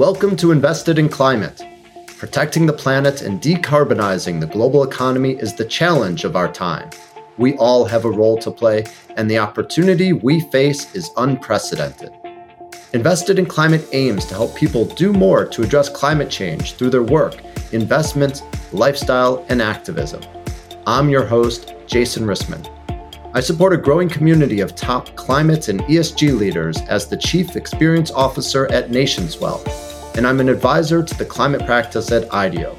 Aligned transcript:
Welcome 0.00 0.34
to 0.36 0.50
Invested 0.50 0.98
in 0.98 1.10
Climate. 1.10 1.62
Protecting 2.16 2.64
the 2.64 2.72
planet 2.72 3.20
and 3.20 3.38
decarbonizing 3.38 4.40
the 4.40 4.46
global 4.46 4.82
economy 4.82 5.32
is 5.32 5.52
the 5.52 5.66
challenge 5.66 6.24
of 6.24 6.36
our 6.36 6.50
time. 6.50 6.88
We 7.36 7.54
all 7.58 7.84
have 7.84 8.06
a 8.06 8.10
role 8.10 8.38
to 8.38 8.50
play, 8.50 8.86
and 9.18 9.30
the 9.30 9.36
opportunity 9.36 10.14
we 10.14 10.40
face 10.48 10.94
is 10.94 11.10
unprecedented. 11.18 12.12
Invested 12.94 13.38
in 13.38 13.44
Climate 13.44 13.86
aims 13.92 14.24
to 14.24 14.34
help 14.34 14.56
people 14.56 14.86
do 14.86 15.12
more 15.12 15.44
to 15.44 15.62
address 15.62 15.90
climate 15.90 16.30
change 16.30 16.76
through 16.76 16.88
their 16.88 17.02
work, 17.02 17.42
investment, 17.72 18.42
lifestyle, 18.72 19.44
and 19.50 19.60
activism. 19.60 20.22
I'm 20.86 21.10
your 21.10 21.26
host, 21.26 21.74
Jason 21.86 22.24
Rissman. 22.24 22.66
I 23.34 23.40
support 23.40 23.74
a 23.74 23.76
growing 23.76 24.08
community 24.08 24.60
of 24.60 24.74
top 24.74 25.14
climate 25.14 25.68
and 25.68 25.82
ESG 25.82 26.38
leaders 26.38 26.80
as 26.88 27.06
the 27.06 27.18
Chief 27.18 27.54
Experience 27.54 28.10
Officer 28.10 28.66
at 28.72 28.88
Nationswell, 28.88 29.89
and 30.14 30.26
I'm 30.26 30.40
an 30.40 30.48
advisor 30.48 31.02
to 31.02 31.14
the 31.18 31.24
climate 31.24 31.64
practice 31.64 32.10
at 32.12 32.32
IDEO. 32.32 32.76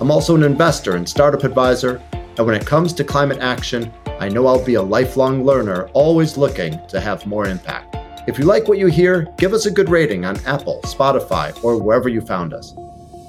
I'm 0.00 0.10
also 0.10 0.34
an 0.34 0.42
investor 0.42 0.96
and 0.96 1.08
startup 1.08 1.44
advisor, 1.44 2.00
and 2.12 2.46
when 2.46 2.54
it 2.54 2.66
comes 2.66 2.92
to 2.94 3.04
climate 3.04 3.38
action, 3.40 3.92
I 4.20 4.28
know 4.28 4.46
I'll 4.46 4.64
be 4.64 4.74
a 4.74 4.82
lifelong 4.82 5.44
learner, 5.44 5.88
always 5.92 6.36
looking 6.36 6.80
to 6.88 7.00
have 7.00 7.26
more 7.26 7.46
impact. 7.46 7.96
If 8.26 8.38
you 8.38 8.44
like 8.44 8.66
what 8.66 8.78
you 8.78 8.88
hear, 8.88 9.28
give 9.38 9.52
us 9.52 9.66
a 9.66 9.70
good 9.70 9.88
rating 9.88 10.24
on 10.24 10.36
Apple, 10.46 10.80
Spotify, 10.82 11.62
or 11.62 11.80
wherever 11.80 12.08
you 12.08 12.20
found 12.20 12.52
us. 12.52 12.74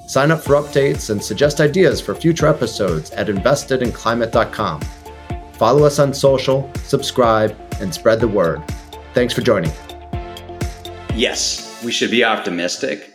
Sign 0.08 0.30
up 0.30 0.40
for 0.40 0.54
updates 0.54 1.10
and 1.10 1.22
suggest 1.22 1.60
ideas 1.60 2.00
for 2.00 2.14
future 2.14 2.46
episodes 2.46 3.10
at 3.10 3.28
investedinclimate.com. 3.28 4.80
Follow 5.52 5.84
us 5.84 5.98
on 5.98 6.14
social, 6.14 6.70
subscribe, 6.84 7.56
and 7.80 7.92
spread 7.92 8.20
the 8.20 8.28
word. 8.28 8.62
Thanks 9.14 9.34
for 9.34 9.42
joining. 9.42 9.72
Yes, 11.14 11.82
we 11.84 11.92
should 11.92 12.10
be 12.10 12.24
optimistic, 12.24 13.12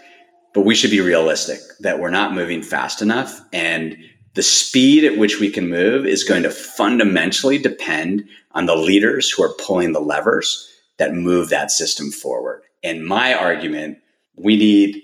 but 0.54 0.62
we 0.62 0.76
should 0.76 0.92
be 0.92 1.02
realistic 1.02 1.60
that 1.80 2.00
we're 2.00 2.10
not 2.10 2.34
moving 2.34 2.62
fast 2.62 3.02
enough. 3.02 3.42
And 3.52 3.98
the 4.36 4.44
speed 4.44 5.04
at 5.04 5.18
which 5.18 5.40
we 5.40 5.50
can 5.50 5.70
move 5.70 6.06
is 6.06 6.24
going 6.24 6.44
to 6.44 6.52
fundamentally 6.52 7.58
depend 7.58 8.28
on 8.52 8.66
the 8.66 8.76
leaders 8.76 9.30
who 9.30 9.44
are 9.44 9.54
pulling 9.60 9.94
the 9.94 10.00
levers 10.00 10.70
that 10.98 11.14
move 11.14 11.50
that 11.50 11.72
system 11.72 12.12
forward. 12.12 12.64
And 12.84 13.06
my 13.06 13.34
argument, 13.34 14.00
we 14.36 14.56
need 14.56 15.04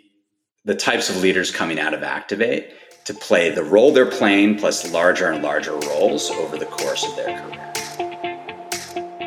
the 0.65 0.75
types 0.75 1.09
of 1.09 1.17
leaders 1.21 1.51
coming 1.51 1.79
out 1.79 1.93
of 1.93 2.03
Activate 2.03 2.73
to 3.05 3.13
play 3.13 3.49
the 3.49 3.63
role 3.63 3.91
they're 3.91 4.05
playing 4.05 4.59
plus 4.59 4.91
larger 4.91 5.31
and 5.31 5.41
larger 5.41 5.73
roles 5.73 6.29
over 6.31 6.57
the 6.57 6.65
course 6.65 7.05
of 7.05 7.15
their 7.15 7.39
career. 7.39 7.73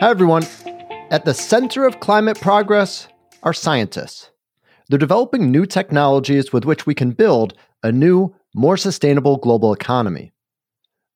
Hi, 0.00 0.10
everyone. 0.10 0.44
At 1.10 1.24
the 1.24 1.34
center 1.34 1.84
of 1.86 2.00
climate 2.00 2.40
progress 2.40 3.08
are 3.42 3.52
scientists. 3.52 4.31
They're 4.92 4.98
developing 4.98 5.50
new 5.50 5.64
technologies 5.64 6.52
with 6.52 6.66
which 6.66 6.84
we 6.84 6.94
can 6.94 7.12
build 7.12 7.54
a 7.82 7.90
new, 7.90 8.34
more 8.54 8.76
sustainable 8.76 9.38
global 9.38 9.72
economy. 9.72 10.34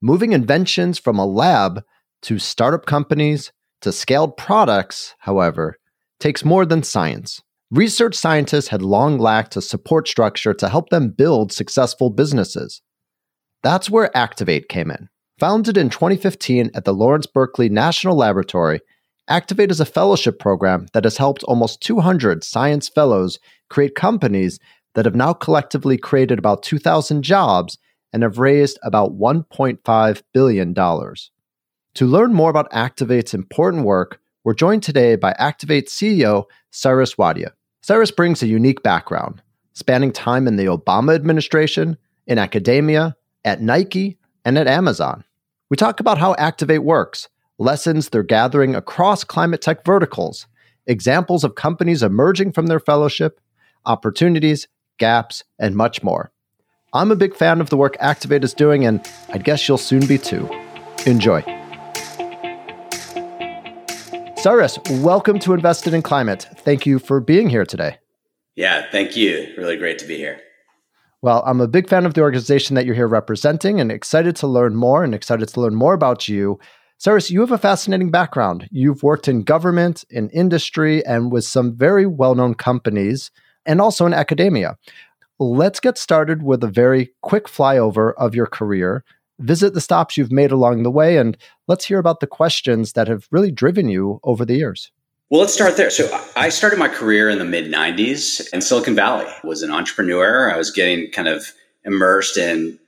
Moving 0.00 0.33
inventions 0.33 0.98
from 0.98 1.18
a 1.18 1.27
lab 1.27 1.83
to 2.22 2.38
startup 2.38 2.86
companies 2.86 3.52
to 3.83 3.92
scaled 3.92 4.38
products, 4.38 5.14
however, 5.18 5.77
takes 6.18 6.42
more 6.42 6.64
than 6.64 6.83
science. 6.83 7.42
Research 7.70 8.14
scientists 8.14 8.68
had 8.68 8.80
long 8.80 9.18
lacked 9.18 9.56
a 9.56 9.60
support 9.60 10.08
structure 10.08 10.55
to 10.55 10.70
help 10.70 10.88
them 10.88 11.11
build 11.11 11.52
successful 11.52 12.08
businesses. 12.08 12.80
That's 13.62 13.90
where 13.90 14.16
Activate 14.16 14.70
came 14.70 14.90
in. 14.90 15.11
Founded 15.38 15.77
in 15.77 15.90
2015 15.90 16.70
at 16.74 16.86
the 16.86 16.94
Lawrence 16.94 17.27
Berkeley 17.27 17.68
National 17.68 18.16
Laboratory, 18.16 18.80
Activate 19.28 19.72
is 19.72 19.80
a 19.80 19.84
fellowship 19.84 20.38
program 20.38 20.86
that 20.92 21.02
has 21.02 21.16
helped 21.16 21.42
almost 21.44 21.82
200 21.82 22.44
science 22.44 22.88
fellows 22.88 23.41
create 23.68 23.96
companies 23.96 24.60
that 24.94 25.05
have 25.05 25.16
now 25.16 25.33
collectively 25.33 25.98
created 25.98 26.38
about 26.38 26.62
2,000 26.62 27.22
jobs 27.22 27.77
and 28.12 28.22
have 28.22 28.38
raised 28.38 28.78
about 28.84 29.18
$1.5 29.18 30.23
billion. 30.33 30.74
To 30.74 32.06
learn 32.06 32.34
more 32.34 32.51
about 32.51 32.70
Activate's 32.70 33.34
important 33.34 33.84
work, 33.84 34.20
we're 34.45 34.55
joined 34.55 34.84
today 34.84 35.17
by 35.17 35.33
Activate 35.39 35.89
CEO 35.89 36.45
Cyrus 36.70 37.17
Wadia. 37.17 37.51
Cyrus 37.83 38.12
brings 38.12 38.45
a 38.45 38.46
unique 38.46 38.84
background, 38.84 39.42
spanning 39.72 40.12
time 40.12 40.46
in 40.46 40.55
the 40.55 40.67
Obama 40.67 41.17
administration, 41.17 41.96
in 42.28 42.39
academia, 42.39 43.17
at 43.45 43.61
Nike, 43.61 44.18
and 44.45 44.56
at 44.56 44.68
Amazon. 44.68 45.24
We 45.68 45.77
talk 45.77 45.98
about 45.98 46.18
how 46.18 46.36
Activate 46.39 46.84
works, 46.84 47.28
lessons 47.58 48.08
they're 48.08 48.22
gathering 48.22 48.74
across 48.74 49.24
climate 49.24 49.62
tech 49.62 49.84
verticals, 49.84 50.46
examples 50.86 51.44
of 51.44 51.55
companies 51.55 52.02
emerging 52.02 52.52
from 52.52 52.67
their 52.67 52.80
fellowship, 52.80 53.40
opportunities, 53.86 54.68
gaps, 54.98 55.42
and 55.58 55.74
much 55.74 56.02
more. 56.02 56.30
I'm 56.92 57.11
a 57.11 57.16
big 57.16 57.34
fan 57.34 57.61
of 57.61 57.70
the 57.70 57.77
work 57.77 57.96
Activate 57.98 58.45
is 58.45 58.55
doing, 58.55 58.84
and 58.84 59.06
I 59.30 59.39
guess 59.39 59.66
you'll 59.68 59.78
soon 59.78 60.06
be 60.06 60.18
too. 60.18 60.48
Enjoy. 61.06 61.42
Cyrus, 64.36 64.78
welcome 64.90 65.39
to 65.40 65.55
Invested 65.55 65.95
in 65.95 66.02
Climate. 66.02 66.46
Thank 66.58 66.86
you 66.86 66.98
for 66.98 67.20
being 67.20 67.48
here 67.48 67.64
today. 67.64 67.98
Yeah, 68.55 68.86
thank 68.90 69.16
you. 69.16 69.52
Really 69.56 69.77
great 69.77 69.98
to 69.98 70.06
be 70.06 70.16
here. 70.16 70.40
Well, 71.22 71.42
I'm 71.46 71.61
a 71.61 71.68
big 71.68 71.89
fan 71.89 72.06
of 72.06 72.14
the 72.14 72.20
organization 72.20 72.77
that 72.77 72.86
you're 72.86 72.95
here 72.95 73.08
representing 73.08 73.80
and 73.80 73.90
excited 73.90 74.36
to 74.36 74.46
learn 74.46 74.77
more 74.77 75.02
and 75.02 75.14
excited 75.14 75.48
to 75.48 75.61
learn 75.61 75.74
more 75.74 75.95
about 75.95 76.28
you. 76.28 76.58
Cyrus, 76.98 77.30
you 77.30 77.40
have 77.40 77.52
a 77.52 77.58
fascinating 77.58 78.11
background. 78.11 78.68
You've 78.70 79.02
worked 79.02 79.29
in 79.29 79.42
government, 79.42 80.05
in 80.11 80.30
industry, 80.30 81.05
and 81.05 81.30
with 81.30 81.45
some 81.45 81.77
very 81.77 82.07
well 82.07 82.34
known 82.34 82.55
companies, 82.55 83.30
and 83.64 83.80
also 83.80 84.07
in 84.07 84.14
academia. 84.14 84.79
Let's 85.39 85.80
get 85.80 85.98
started 85.98 86.42
with 86.42 86.64
a 86.64 86.68
very 86.68 87.12
quick 87.20 87.46
flyover 87.46 88.14
of 88.17 88.34
your 88.34 88.46
career 88.46 89.05
visit 89.39 89.74
the 89.74 89.80
stops 89.80 90.17
you've 90.17 90.33
made 90.33 90.51
along 90.51 90.83
the 90.83 90.90
way, 90.90 91.18
and 91.18 91.36
let's 91.68 91.84
hear 91.84 91.98
about 91.98 92.20
the 92.20 92.27
questions 92.27 92.92
that 92.92 93.08
have 93.08 93.27
really 93.30 93.51
driven 93.51 93.89
you 93.89 94.20
over 94.24 94.45
the 94.45 94.57
years. 94.57 94.90
Well, 95.30 95.40
let's 95.40 95.52
start 95.52 95.77
there. 95.77 95.90
So 95.90 96.08
I 96.36 96.51
started 96.51 96.78
my 96.78 96.89
career 96.89 97.28
in 97.28 97.39
the 97.39 97.45
mid 97.45 97.70
90s 97.70 98.48
in 98.52 98.61
Silicon 98.61 98.95
Valley. 98.95 99.27
I 99.27 99.46
was 99.46 99.63
an 99.63 99.73
entrepreneur. 99.73 100.51
I 100.52 100.57
was 100.57 100.70
getting 100.70 101.11
kind 101.11 101.28
of 101.28 101.52
immersed 101.84 102.36
in 102.36 102.78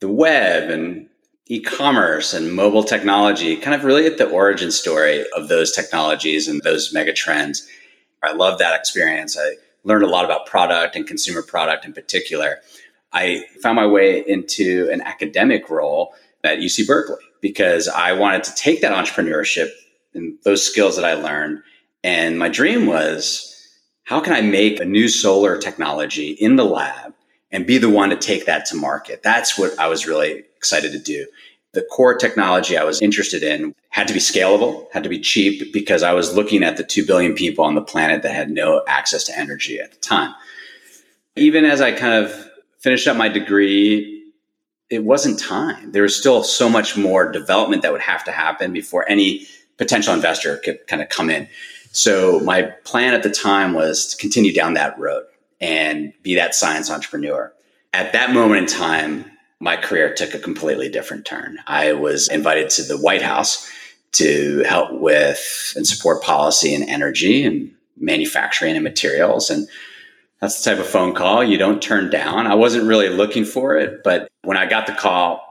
the 0.00 0.08
web 0.08 0.70
and 0.70 1.06
e-commerce 1.50 2.32
and 2.32 2.54
mobile 2.54 2.84
technology, 2.84 3.56
kind 3.56 3.74
of 3.74 3.84
really 3.84 4.06
at 4.06 4.18
the 4.18 4.28
origin 4.28 4.70
story 4.70 5.24
of 5.36 5.48
those 5.48 5.72
technologies 5.72 6.46
and 6.46 6.62
those 6.62 6.92
mega 6.92 7.12
trends. 7.12 7.66
I 8.22 8.32
love 8.32 8.60
that 8.60 8.78
experience. 8.78 9.36
I 9.36 9.56
learned 9.82 10.04
a 10.04 10.08
lot 10.08 10.24
about 10.24 10.46
product 10.46 10.94
and 10.94 11.06
consumer 11.06 11.42
product 11.42 11.84
in 11.84 11.92
particular. 11.92 12.58
I 13.12 13.46
found 13.60 13.74
my 13.74 13.86
way 13.86 14.20
into 14.24 14.88
an 14.92 15.02
academic 15.02 15.68
role 15.68 16.14
at 16.44 16.58
UC 16.58 16.86
Berkeley 16.86 17.24
because 17.40 17.88
I 17.88 18.12
wanted 18.12 18.44
to 18.44 18.54
take 18.54 18.80
that 18.82 18.92
entrepreneurship 18.92 19.70
and 20.14 20.38
those 20.44 20.64
skills 20.64 20.94
that 20.94 21.04
I 21.04 21.14
learned. 21.14 21.62
And 22.04 22.38
my 22.38 22.48
dream 22.48 22.86
was 22.86 23.46
how 24.04 24.20
can 24.20 24.34
I 24.34 24.40
make 24.40 24.78
a 24.78 24.84
new 24.84 25.08
solar 25.08 25.58
technology 25.58 26.30
in 26.30 26.54
the 26.54 26.64
lab 26.64 27.14
and 27.52 27.66
be 27.66 27.78
the 27.78 27.90
one 27.90 28.10
to 28.10 28.16
take 28.16 28.46
that 28.46 28.66
to 28.66 28.76
market? 28.76 29.22
That's 29.22 29.58
what 29.58 29.78
I 29.78 29.88
was 29.88 30.06
really 30.06 30.44
excited 30.56 30.92
to 30.92 30.98
do. 30.98 31.26
The 31.72 31.82
core 31.82 32.14
technology 32.14 32.76
I 32.76 32.84
was 32.84 33.00
interested 33.00 33.42
in 33.42 33.74
had 33.90 34.08
to 34.08 34.14
be 34.14 34.20
scalable, 34.20 34.86
had 34.92 35.02
to 35.04 35.08
be 35.08 35.20
cheap 35.20 35.72
because 35.72 36.02
I 36.02 36.12
was 36.12 36.34
looking 36.34 36.62
at 36.62 36.76
the 36.76 36.84
2 36.84 37.06
billion 37.06 37.34
people 37.34 37.64
on 37.64 37.74
the 37.74 37.82
planet 37.82 38.22
that 38.22 38.34
had 38.34 38.50
no 38.50 38.82
access 38.86 39.24
to 39.24 39.38
energy 39.38 39.78
at 39.80 39.92
the 39.92 39.98
time. 39.98 40.34
Even 41.36 41.64
as 41.64 41.80
I 41.80 41.92
kind 41.92 42.24
of 42.24 42.50
finished 42.78 43.06
up 43.06 43.16
my 43.16 43.28
degree, 43.28 44.24
it 44.90 45.04
wasn't 45.04 45.38
time. 45.38 45.92
There 45.92 46.02
was 46.02 46.16
still 46.16 46.42
so 46.42 46.68
much 46.68 46.96
more 46.96 47.30
development 47.30 47.82
that 47.82 47.92
would 47.92 48.00
have 48.00 48.24
to 48.24 48.32
happen 48.32 48.72
before 48.72 49.08
any 49.08 49.46
potential 49.78 50.12
investor 50.12 50.56
could 50.58 50.84
kind 50.88 51.00
of 51.00 51.08
come 51.08 51.30
in. 51.30 51.48
So 51.92 52.40
my 52.40 52.62
plan 52.84 53.14
at 53.14 53.22
the 53.22 53.30
time 53.30 53.72
was 53.72 54.06
to 54.08 54.16
continue 54.16 54.52
down 54.52 54.74
that 54.74 54.98
road 54.98 55.24
and 55.60 56.12
be 56.22 56.34
that 56.36 56.54
science 56.54 56.90
entrepreneur. 56.90 57.52
At 57.92 58.12
that 58.12 58.32
moment 58.32 58.62
in 58.62 58.66
time, 58.78 59.24
my 59.60 59.76
career 59.76 60.14
took 60.14 60.34
a 60.34 60.38
completely 60.38 60.88
different 60.88 61.26
turn. 61.26 61.58
I 61.66 61.92
was 61.92 62.28
invited 62.28 62.70
to 62.70 62.82
the 62.82 62.96
White 62.96 63.22
House 63.22 63.70
to 64.12 64.64
help 64.66 64.92
with 64.92 65.72
and 65.76 65.86
support 65.86 66.22
policy 66.22 66.74
and 66.74 66.88
energy 66.88 67.44
and 67.44 67.72
manufacturing 67.96 68.74
and 68.74 68.82
materials. 68.82 69.50
And 69.50 69.68
that's 70.40 70.62
the 70.62 70.70
type 70.70 70.80
of 70.80 70.86
phone 70.86 71.14
call 71.14 71.44
you 71.44 71.58
don't 71.58 71.82
turn 71.82 72.10
down. 72.10 72.46
I 72.46 72.54
wasn't 72.54 72.88
really 72.88 73.10
looking 73.10 73.44
for 73.44 73.76
it, 73.76 74.02
but 74.02 74.28
when 74.42 74.56
I 74.56 74.66
got 74.66 74.86
the 74.86 74.94
call, 74.94 75.46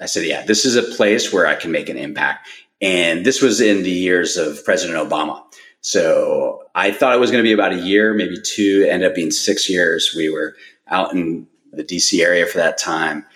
I 0.00 0.06
said, 0.06 0.26
yeah, 0.26 0.44
this 0.44 0.64
is 0.64 0.76
a 0.76 0.82
place 0.82 1.32
where 1.32 1.46
I 1.46 1.54
can 1.54 1.72
make 1.72 1.88
an 1.88 1.96
impact. 1.96 2.48
And 2.82 3.24
this 3.24 3.40
was 3.40 3.60
in 3.60 3.82
the 3.82 3.90
years 3.90 4.36
of 4.36 4.62
President 4.64 4.98
Obama. 4.98 5.42
So 5.84 6.62
I 6.74 6.92
thought 6.92 7.14
it 7.14 7.20
was 7.20 7.30
going 7.30 7.44
to 7.44 7.46
be 7.46 7.52
about 7.52 7.74
a 7.74 7.78
year, 7.78 8.14
maybe 8.14 8.40
two. 8.40 8.86
Ended 8.88 9.10
up 9.10 9.14
being 9.14 9.30
six 9.30 9.68
years. 9.68 10.14
We 10.16 10.30
were 10.30 10.56
out 10.88 11.12
in 11.12 11.46
the 11.74 11.84
DC 11.84 12.24
area 12.24 12.46
for 12.46 12.56
that 12.56 12.78
time, 12.78 13.26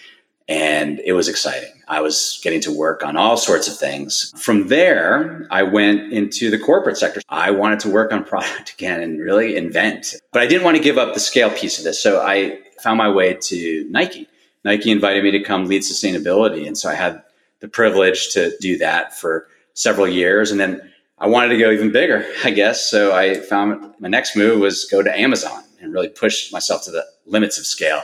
and 0.49 0.99
it 1.01 1.13
was 1.13 1.29
exciting. 1.29 1.71
I 1.89 2.01
was 2.01 2.41
getting 2.43 2.63
to 2.63 2.73
work 2.73 3.05
on 3.05 3.19
all 3.19 3.37
sorts 3.37 3.69
of 3.69 3.77
things. 3.77 4.33
From 4.35 4.69
there, 4.69 5.47
I 5.51 5.63
went 5.63 6.11
into 6.11 6.51
the 6.51 6.59
corporate 6.59 6.97
sector. 6.97 7.21
I 7.29 7.51
wanted 7.51 7.81
to 7.81 7.91
work 7.91 8.15
on 8.15 8.25
product 8.33 8.73
again 8.73 9.03
and 9.03 9.21
really 9.21 9.55
invent, 9.55 10.15
but 10.33 10.41
I 10.41 10.47
didn't 10.47 10.65
want 10.65 10.79
to 10.79 10.83
give 10.83 10.97
up 10.97 11.13
the 11.13 11.21
scale 11.21 11.51
piece 11.51 11.77
of 11.77 11.85
this. 11.85 12.03
So 12.03 12.23
I 12.23 12.61
found 12.81 12.97
my 12.97 13.11
way 13.11 13.35
to 13.35 13.87
Nike. 13.91 14.27
Nike 14.65 14.91
invited 14.91 15.23
me 15.23 15.33
to 15.33 15.43
come 15.43 15.67
lead 15.67 15.83
sustainability. 15.83 16.67
And 16.67 16.79
so 16.79 16.89
I 16.89 16.95
had 16.95 17.23
the 17.61 17.69
privilege 17.69 18.31
to 18.31 18.57
do 18.59 18.79
that 18.79 19.19
for 19.19 19.49
several 19.75 20.09
years. 20.09 20.51
And 20.51 20.59
then 20.59 20.81
I 21.21 21.27
wanted 21.27 21.49
to 21.49 21.59
go 21.59 21.71
even 21.71 21.91
bigger, 21.91 22.27
I 22.45 22.51
guess. 22.51 22.89
So 22.89 23.15
I 23.15 23.35
found 23.35 23.95
my 23.99 24.09
next 24.09 24.37
move 24.37 24.61
was 24.61 24.85
go 24.85 25.03
to 25.03 25.19
Amazon 25.19 25.65
and 25.81 25.93
really 25.93 26.09
push 26.09 26.53
myself 26.53 26.85
to 26.85 26.91
the 26.91 27.05
limits 27.27 27.59
of 27.59 27.67
scale. 27.67 28.03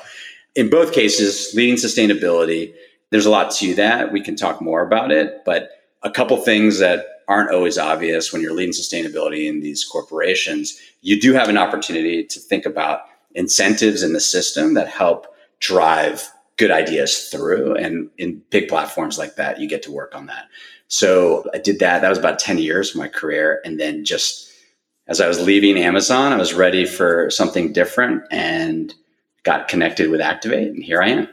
In 0.55 0.71
both 0.71 0.93
cases, 0.93 1.53
leading 1.55 1.77
sustainability, 1.77 2.75
there's 3.11 3.27
a 3.27 3.31
lot 3.31 3.51
to 3.53 3.75
that. 3.75 4.13
We 4.13 4.21
can 4.21 4.37
talk 4.37 4.61
more 4.61 4.85
about 4.85 5.11
it, 5.11 5.45
but 5.45 5.71
a 6.03 6.11
couple 6.11 6.37
things 6.37 6.79
that 6.79 7.07
aren't 7.29 7.51
always 7.51 7.79
obvious 7.79 8.33
when 8.33 8.43
you're 8.43 8.53
leading 8.53 8.75
sustainability 8.75 9.47
in 9.49 9.61
these 9.61 9.85
corporations, 9.85 10.79
you 11.01 11.21
do 11.21 11.33
have 11.33 11.49
an 11.49 11.57
opportunity 11.57 12.25
to 12.25 12.39
think 12.39 12.67
about 12.67 13.03
incentives 13.35 14.03
in 14.03 14.13
the 14.13 14.21
system 14.21 14.75
that 14.75 14.89
help 14.89 15.27
drive 15.61 16.31
good 16.57 16.71
ideas 16.71 17.29
through. 17.29 17.75
And 17.75 18.11
in 18.19 18.43
big 18.51 18.69
platforms 18.69 19.19
like 19.19 19.37
that, 19.37 19.59
you 19.59 19.69
get 19.69 19.83
to 19.85 19.93
work 19.93 20.15
on 20.15 20.27
that. 20.27 20.47
So 20.95 21.43
I 21.53 21.59
did 21.59 21.81
that. 21.81 22.03
That 22.03 22.09
was 22.09 22.19
about 22.19 22.39
10 22.39 22.59
years 22.59 22.91
of 22.91 22.97
my 22.97 23.09
career. 23.09 23.61
And 23.65 23.81
then 23.81 24.05
just 24.05 24.49
as 25.09 25.21
I 25.21 25.27
was 25.27 25.41
leaving 25.41 25.77
Amazon, 25.77 26.33
I 26.33 26.37
was 26.37 26.55
ready 26.55 26.87
for 26.87 27.31
something 27.31 27.73
different 27.73 28.23
and 28.31 28.95
got 29.43 29.67
connected 29.67 30.09
with 30.09 30.21
Activate. 30.21 30.69
And 30.69 30.85
here 30.85 31.03
I 31.03 31.09
am. 31.09 31.29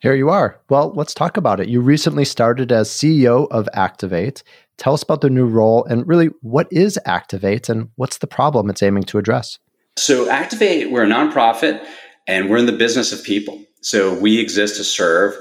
Here 0.00 0.16
you 0.16 0.28
are. 0.28 0.58
Well, 0.70 0.92
let's 0.96 1.14
talk 1.14 1.36
about 1.36 1.60
it. 1.60 1.68
You 1.68 1.80
recently 1.80 2.24
started 2.24 2.72
as 2.72 2.90
CEO 2.90 3.46
of 3.52 3.68
Activate. 3.74 4.42
Tell 4.76 4.94
us 4.94 5.04
about 5.04 5.20
the 5.20 5.30
new 5.30 5.46
role 5.46 5.84
and 5.84 6.04
really 6.08 6.30
what 6.42 6.66
is 6.72 6.98
Activate 7.06 7.68
and 7.68 7.88
what's 7.94 8.18
the 8.18 8.26
problem 8.26 8.68
it's 8.68 8.82
aiming 8.82 9.04
to 9.04 9.18
address? 9.18 9.60
So, 9.96 10.28
Activate, 10.28 10.90
we're 10.90 11.04
a 11.04 11.06
nonprofit 11.06 11.80
and 12.26 12.50
we're 12.50 12.58
in 12.58 12.66
the 12.66 12.72
business 12.72 13.12
of 13.12 13.22
people. 13.22 13.62
So, 13.82 14.18
we 14.18 14.40
exist 14.40 14.76
to 14.78 14.84
serve 14.84 15.36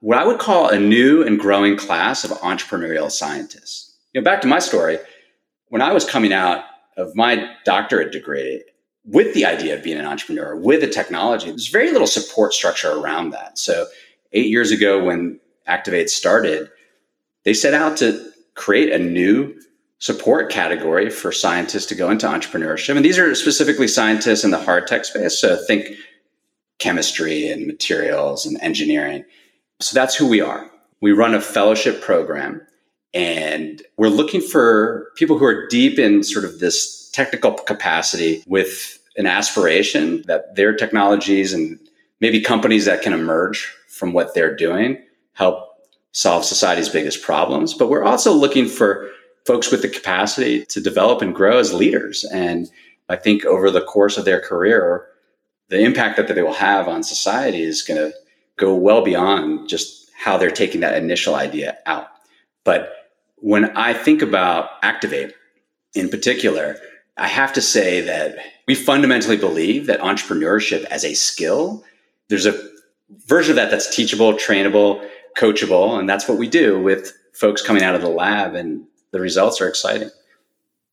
what 0.00 0.18
I 0.18 0.26
would 0.26 0.38
call 0.38 0.68
a 0.68 0.78
new 0.78 1.22
and 1.22 1.38
growing 1.38 1.76
class 1.76 2.24
of 2.24 2.30
entrepreneurial 2.30 3.10
scientists. 3.10 3.96
You 4.12 4.20
know, 4.20 4.24
back 4.24 4.40
to 4.42 4.48
my 4.48 4.58
story, 4.58 4.98
when 5.68 5.82
I 5.82 5.92
was 5.92 6.04
coming 6.04 6.32
out 6.32 6.64
of 6.96 7.14
my 7.14 7.52
doctorate 7.64 8.12
degree, 8.12 8.62
with 9.04 9.32
the 9.34 9.46
idea 9.46 9.74
of 9.74 9.82
being 9.82 9.98
an 9.98 10.04
entrepreneur, 10.04 10.54
with 10.54 10.80
the 10.82 10.86
technology, 10.86 11.48
there's 11.48 11.68
very 11.68 11.92
little 11.92 12.06
support 12.06 12.52
structure 12.52 12.92
around 12.92 13.30
that. 13.30 13.58
So, 13.58 13.86
eight 14.32 14.48
years 14.48 14.70
ago, 14.70 15.02
when 15.02 15.40
Activate 15.66 16.10
started, 16.10 16.70
they 17.44 17.54
set 17.54 17.74
out 17.74 17.96
to 17.98 18.30
create 18.54 18.92
a 18.92 18.98
new 18.98 19.58
support 19.98 20.50
category 20.50 21.10
for 21.10 21.32
scientists 21.32 21.86
to 21.86 21.94
go 21.94 22.10
into 22.10 22.26
entrepreneurship. 22.26 22.96
And 22.96 23.04
these 23.04 23.18
are 23.18 23.34
specifically 23.34 23.88
scientists 23.88 24.44
in 24.44 24.50
the 24.50 24.60
hard 24.60 24.86
tech 24.86 25.04
space. 25.06 25.40
So, 25.40 25.56
think 25.66 25.96
chemistry 26.78 27.48
and 27.48 27.66
materials 27.66 28.46
and 28.46 28.60
engineering. 28.60 29.24
So, 29.80 29.94
that's 29.94 30.14
who 30.14 30.26
we 30.28 30.40
are. 30.40 30.70
We 31.00 31.12
run 31.12 31.34
a 31.34 31.40
fellowship 31.40 32.00
program 32.00 32.60
and 33.14 33.82
we're 33.96 34.08
looking 34.08 34.40
for 34.40 35.10
people 35.16 35.38
who 35.38 35.44
are 35.44 35.66
deep 35.68 35.98
in 35.98 36.22
sort 36.22 36.44
of 36.44 36.58
this 36.58 37.10
technical 37.10 37.52
capacity 37.52 38.42
with 38.46 38.98
an 39.16 39.26
aspiration 39.26 40.22
that 40.26 40.56
their 40.56 40.74
technologies 40.74 41.52
and 41.52 41.78
maybe 42.20 42.40
companies 42.40 42.84
that 42.84 43.02
can 43.02 43.12
emerge 43.12 43.72
from 43.88 44.12
what 44.12 44.34
they're 44.34 44.54
doing 44.54 44.98
help 45.34 45.68
solve 46.12 46.44
society's 46.44 46.88
biggest 46.88 47.22
problems. 47.22 47.74
But 47.74 47.88
we're 47.88 48.04
also 48.04 48.32
looking 48.32 48.66
for 48.66 49.10
folks 49.46 49.70
with 49.70 49.82
the 49.82 49.88
capacity 49.88 50.64
to 50.66 50.80
develop 50.80 51.22
and 51.22 51.34
grow 51.34 51.58
as 51.58 51.72
leaders. 51.72 52.24
And 52.32 52.68
I 53.08 53.16
think 53.16 53.44
over 53.44 53.70
the 53.70 53.80
course 53.80 54.18
of 54.18 54.24
their 54.24 54.40
career, 54.40 55.06
the 55.68 55.80
impact 55.80 56.16
that 56.16 56.34
they 56.34 56.42
will 56.42 56.52
have 56.52 56.88
on 56.88 57.02
society 57.02 57.62
is 57.62 57.82
going 57.82 57.98
to 57.98 58.16
go 58.58 58.74
well 58.74 59.02
beyond 59.02 59.68
just 59.68 60.10
how 60.16 60.36
they're 60.36 60.50
taking 60.50 60.80
that 60.80 60.96
initial 60.96 61.34
idea 61.34 61.78
out. 61.86 62.08
But 62.64 62.92
when 63.36 63.76
I 63.76 63.94
think 63.94 64.20
about 64.20 64.70
Activate 64.82 65.32
in 65.94 66.08
particular, 66.08 66.76
I 67.16 67.28
have 67.28 67.52
to 67.54 67.62
say 67.62 68.00
that 68.02 68.36
we 68.66 68.74
fundamentally 68.74 69.36
believe 69.36 69.86
that 69.86 70.00
entrepreneurship 70.00 70.84
as 70.84 71.04
a 71.04 71.14
skill, 71.14 71.84
there's 72.28 72.46
a 72.46 72.68
version 73.26 73.52
of 73.52 73.56
that 73.56 73.70
that's 73.70 73.94
teachable, 73.94 74.34
trainable, 74.34 75.08
coachable. 75.36 75.98
And 75.98 76.08
that's 76.08 76.28
what 76.28 76.38
we 76.38 76.48
do 76.48 76.80
with 76.80 77.12
folks 77.32 77.62
coming 77.62 77.82
out 77.82 77.94
of 77.94 78.02
the 78.02 78.08
lab. 78.08 78.54
And 78.54 78.84
the 79.12 79.20
results 79.20 79.60
are 79.60 79.68
exciting. 79.68 80.10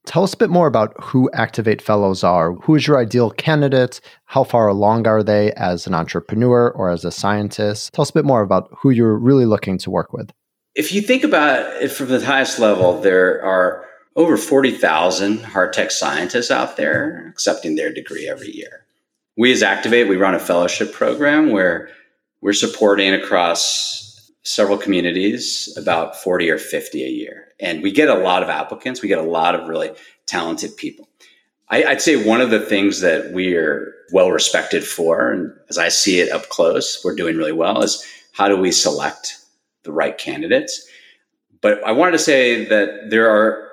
Tell 0.06 0.24
us 0.24 0.34
a 0.34 0.38
bit 0.38 0.50
more 0.50 0.68
about 0.68 0.96
who 1.04 1.30
Activate 1.34 1.82
Fellows 1.82 2.24
are. 2.24 2.54
Who 2.54 2.76
is 2.76 2.88
your 2.88 2.98
ideal 2.98 3.32
candidate? 3.32 4.00
How 4.26 4.44
far 4.44 4.68
along 4.68 5.08
are 5.08 5.24
they 5.24 5.52
as 5.54 5.88
an 5.88 5.94
entrepreneur 5.94 6.70
or 6.72 6.90
as 6.90 7.04
a 7.04 7.12
scientist? 7.12 7.94
Tell 7.94 8.04
us 8.04 8.12
a 8.12 8.14
bit 8.14 8.26
more 8.26 8.42
about 8.42 8.70
who 8.78 8.92
you're 8.92 9.18
really 9.18 9.46
looking 9.46 9.78
to 9.80 9.90
work 9.90 10.14
with. 10.14 10.32
If 10.76 10.92
you 10.92 11.02
think 11.02 11.24
about 11.24 11.82
it 11.82 11.92
from 11.92 12.08
the 12.10 12.24
highest 12.24 12.60
level, 12.60 13.02
there 13.02 13.44
are 13.44 13.86
over 14.16 14.38
40,000 14.38 15.44
hard 15.44 15.74
tech 15.74 15.92
scientists 15.92 16.52
out 16.52 16.78
there 16.78 17.28
accepting 17.30 17.76
their 17.76 17.94
degree 17.94 18.28
every 18.30 18.52
year. 18.52 18.86
We 19.38 19.52
as 19.52 19.64
Activate, 19.64 20.08
we 20.08 20.16
run 20.16 20.36
a 20.36 20.40
fellowship 20.40 20.94
program 20.94 21.52
where 21.52 21.90
we're 22.42 22.54
supporting 22.54 23.14
across 23.14 24.32
several 24.44 24.78
communities 24.78 25.74
about 25.78 26.16
40 26.16 26.50
or 26.50 26.58
50 26.58 27.04
a 27.04 27.10
year. 27.10 27.45
And 27.60 27.82
we 27.82 27.92
get 27.92 28.10
a 28.10 28.16
lot 28.16 28.44
of 28.44 28.50
applicants. 28.50 29.02
We 29.02 29.08
get 29.08 29.20
a 29.20 29.24
lot 29.24 29.56
of 29.56 29.68
really 29.68 29.92
talented 30.26 30.76
people. 30.76 31.08
I, 31.70 31.84
would 31.86 32.02
say 32.02 32.28
one 32.28 32.42
of 32.42 32.52
the 32.52 32.60
things 32.60 33.02
that 33.02 33.32
we 33.32 33.56
are 33.56 33.94
well 34.12 34.32
respected 34.32 34.84
for, 34.84 35.32
and 35.32 35.52
as 35.70 35.78
I 35.78 35.90
see 35.90 36.20
it 36.20 36.32
up 36.32 36.50
close, 36.50 37.04
we're 37.04 37.16
doing 37.16 37.38
really 37.38 37.52
well, 37.52 37.82
is 37.82 38.06
how 38.34 38.48
do 38.48 38.56
we 38.56 38.72
select 38.72 39.38
the 39.84 39.92
right 39.92 40.18
candidates? 40.18 40.88
But 41.62 41.84
I 41.84 41.92
wanted 41.92 42.12
to 42.12 42.20
say 42.20 42.66
that 42.66 43.10
there 43.10 43.30
are 43.30 43.66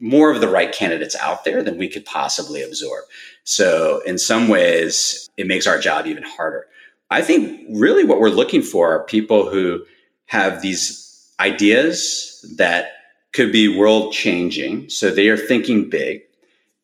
more 0.00 0.30
of 0.30 0.40
the 0.40 0.48
right 0.48 0.72
candidates 0.72 1.14
out 1.16 1.44
there 1.44 1.62
than 1.62 1.76
we 1.76 1.88
could 1.88 2.06
possibly 2.06 2.62
absorb. 2.62 3.04
So, 3.44 4.00
in 4.06 4.16
some 4.16 4.48
ways, 4.48 5.28
it 5.36 5.46
makes 5.46 5.66
our 5.66 5.78
job 5.78 6.06
even 6.06 6.22
harder. 6.22 6.66
I 7.10 7.20
think 7.20 7.66
really 7.70 8.04
what 8.04 8.20
we're 8.20 8.30
looking 8.30 8.62
for 8.62 8.94
are 8.94 9.04
people 9.04 9.50
who 9.50 9.84
have 10.26 10.62
these 10.62 11.32
ideas 11.38 12.44
that 12.56 12.92
could 13.34 13.52
be 13.52 13.76
world 13.76 14.12
changing. 14.12 14.88
So, 14.88 15.10
they 15.10 15.28
are 15.28 15.36
thinking 15.36 15.90
big. 15.90 16.22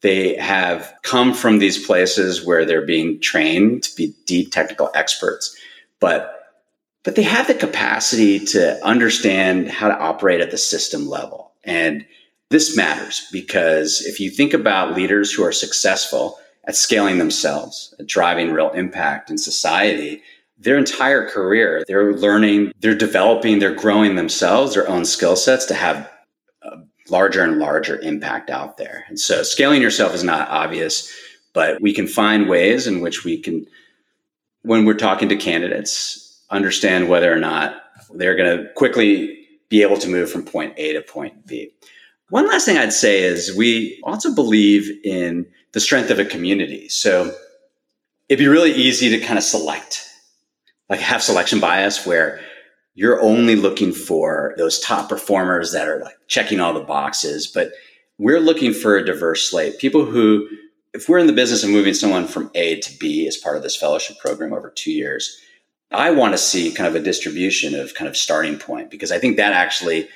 They 0.03 0.35
have 0.37 0.95
come 1.03 1.35
from 1.35 1.59
these 1.59 1.85
places 1.85 2.45
where 2.45 2.65
they're 2.65 2.87
being 2.87 3.21
trained 3.21 3.83
to 3.85 3.97
be 3.97 4.15
deep 4.27 4.53
technical 4.53 4.91
experts, 4.95 5.57
but 6.01 6.37
but 7.03 7.17
they 7.17 7.23
have 7.23 7.47
the 7.47 7.55
capacity 7.55 8.39
to 8.39 8.85
understand 8.85 9.71
how 9.71 9.89
to 9.89 9.99
operate 9.99 10.41
at 10.41 10.51
the 10.51 10.59
system 10.59 11.09
level. 11.09 11.53
And 11.65 12.05
this 12.51 12.77
matters 12.77 13.27
because 13.33 14.03
if 14.03 14.21
you 14.21 14.31
think 14.31 14.53
about 14.53 14.95
leaders 14.95 15.33
who 15.33 15.43
are 15.43 15.53
successful 15.53 16.39
at 16.65 16.77
scaling 16.77 17.19
themselves, 17.19 17.95
at 17.99 18.07
driving 18.07 18.53
real 18.53 18.71
impact 18.71 19.31
in 19.31 19.39
society, 19.39 20.23
their 20.59 20.77
entire 20.77 21.27
career, 21.27 21.85
they're 21.89 22.13
learning, 22.13 22.73
they're 22.81 22.95
developing, 22.95 23.59
they're 23.59 23.75
growing 23.75 24.17
themselves, 24.17 24.75
their 24.75 24.89
own 24.89 25.07
skill 25.07 25.37
sets 25.37 25.65
to 25.67 25.75
have 25.75 26.11
larger 27.11 27.43
and 27.43 27.59
larger 27.59 27.99
impact 28.01 28.51
out 28.51 28.77
there. 28.77 29.05
And 29.09 29.19
so 29.19 29.43
scaling 29.43 29.83
yourself 29.83 30.15
is 30.15 30.25
not 30.25 30.49
obvious, 30.49 31.13
but 31.53 31.81
we 31.81 31.93
can 31.93 32.07
find 32.07 32.49
ways 32.49 32.87
in 32.87 33.01
which 33.01 33.25
we 33.25 33.39
can, 33.39 33.67
when 34.63 34.85
we're 34.85 34.95
talking 34.95 35.29
to 35.29 35.37
candidates, 35.37 36.43
understand 36.51 37.09
whether 37.09 37.33
or 37.33 37.39
not 37.39 37.83
they're 38.15 38.37
going 38.37 38.59
to 38.59 38.73
quickly 38.75 39.47
be 39.69 39.83
able 39.83 39.97
to 39.99 40.09
move 40.09 40.31
from 40.31 40.45
point 40.45 40.75
A 40.77 40.93
to 40.93 41.03
point 41.03 41.47
B. 41.47 41.73
One 42.29 42.47
last 42.47 42.65
thing 42.65 42.77
I'd 42.77 42.93
say 42.93 43.23
is 43.23 43.57
we 43.57 44.01
also 44.05 44.35
believe 44.35 44.91
in 45.05 45.47
the 45.73 45.81
strength 45.81 46.11
of 46.11 46.19
a 46.19 46.25
community. 46.25 46.89
So 46.89 47.35
it'd 48.29 48.39
be 48.39 48.49
really 48.49 48.73
easy 48.73 49.11
to 49.11 49.19
kind 49.19 49.39
of 49.39 49.45
select, 49.45 50.09
like 50.89 51.01
have 51.01 51.23
selection 51.23 51.61
bias 51.61 52.07
where 52.07 52.41
you're 52.95 53.23
only 53.23 53.57
looking 53.57 53.93
for 53.93 54.55
those 54.57 54.81
top 54.81 55.09
performers 55.09 55.73
that 55.73 55.89
are 55.89 56.01
like 56.01 56.17
checking 56.27 56.61
all 56.61 56.75
the 56.75 56.81
boxes. 56.81 57.47
But 57.47 57.73
we're 58.19 58.41
looking 58.41 58.75
for 58.75 58.97
a 58.97 59.05
diverse 59.05 59.49
slate, 59.49 59.79
people 59.79 60.05
who, 60.05 60.49
if 60.93 61.09
we're 61.09 61.19
in 61.19 61.27
the 61.27 61.33
business 61.33 61.63
of 61.63 61.71
moving 61.71 61.95
someone 61.95 62.27
from 62.27 62.51
A 62.55 62.81
to 62.81 62.99
B 62.99 63.27
as 63.27 63.37
part 63.37 63.57
of 63.57 63.63
this 63.63 63.77
fellowship 63.77 64.19
program 64.19 64.53
over 64.53 64.71
two 64.71 64.93
years, 64.93 65.41
I 65.93 66.11
want 66.11 66.35
to 66.35 66.39
see 66.39 66.73
kind 66.73 66.87
of 66.87 66.95
a 66.95 67.05
distribution 67.05 67.75
of 67.75 67.95
kind 67.95 68.09
of 68.09 68.17
starting 68.17 68.59
point 68.59 68.91
because 68.91 69.11
I 69.11 69.19
think 69.19 69.37
that 69.37 69.53
actually 69.53 70.09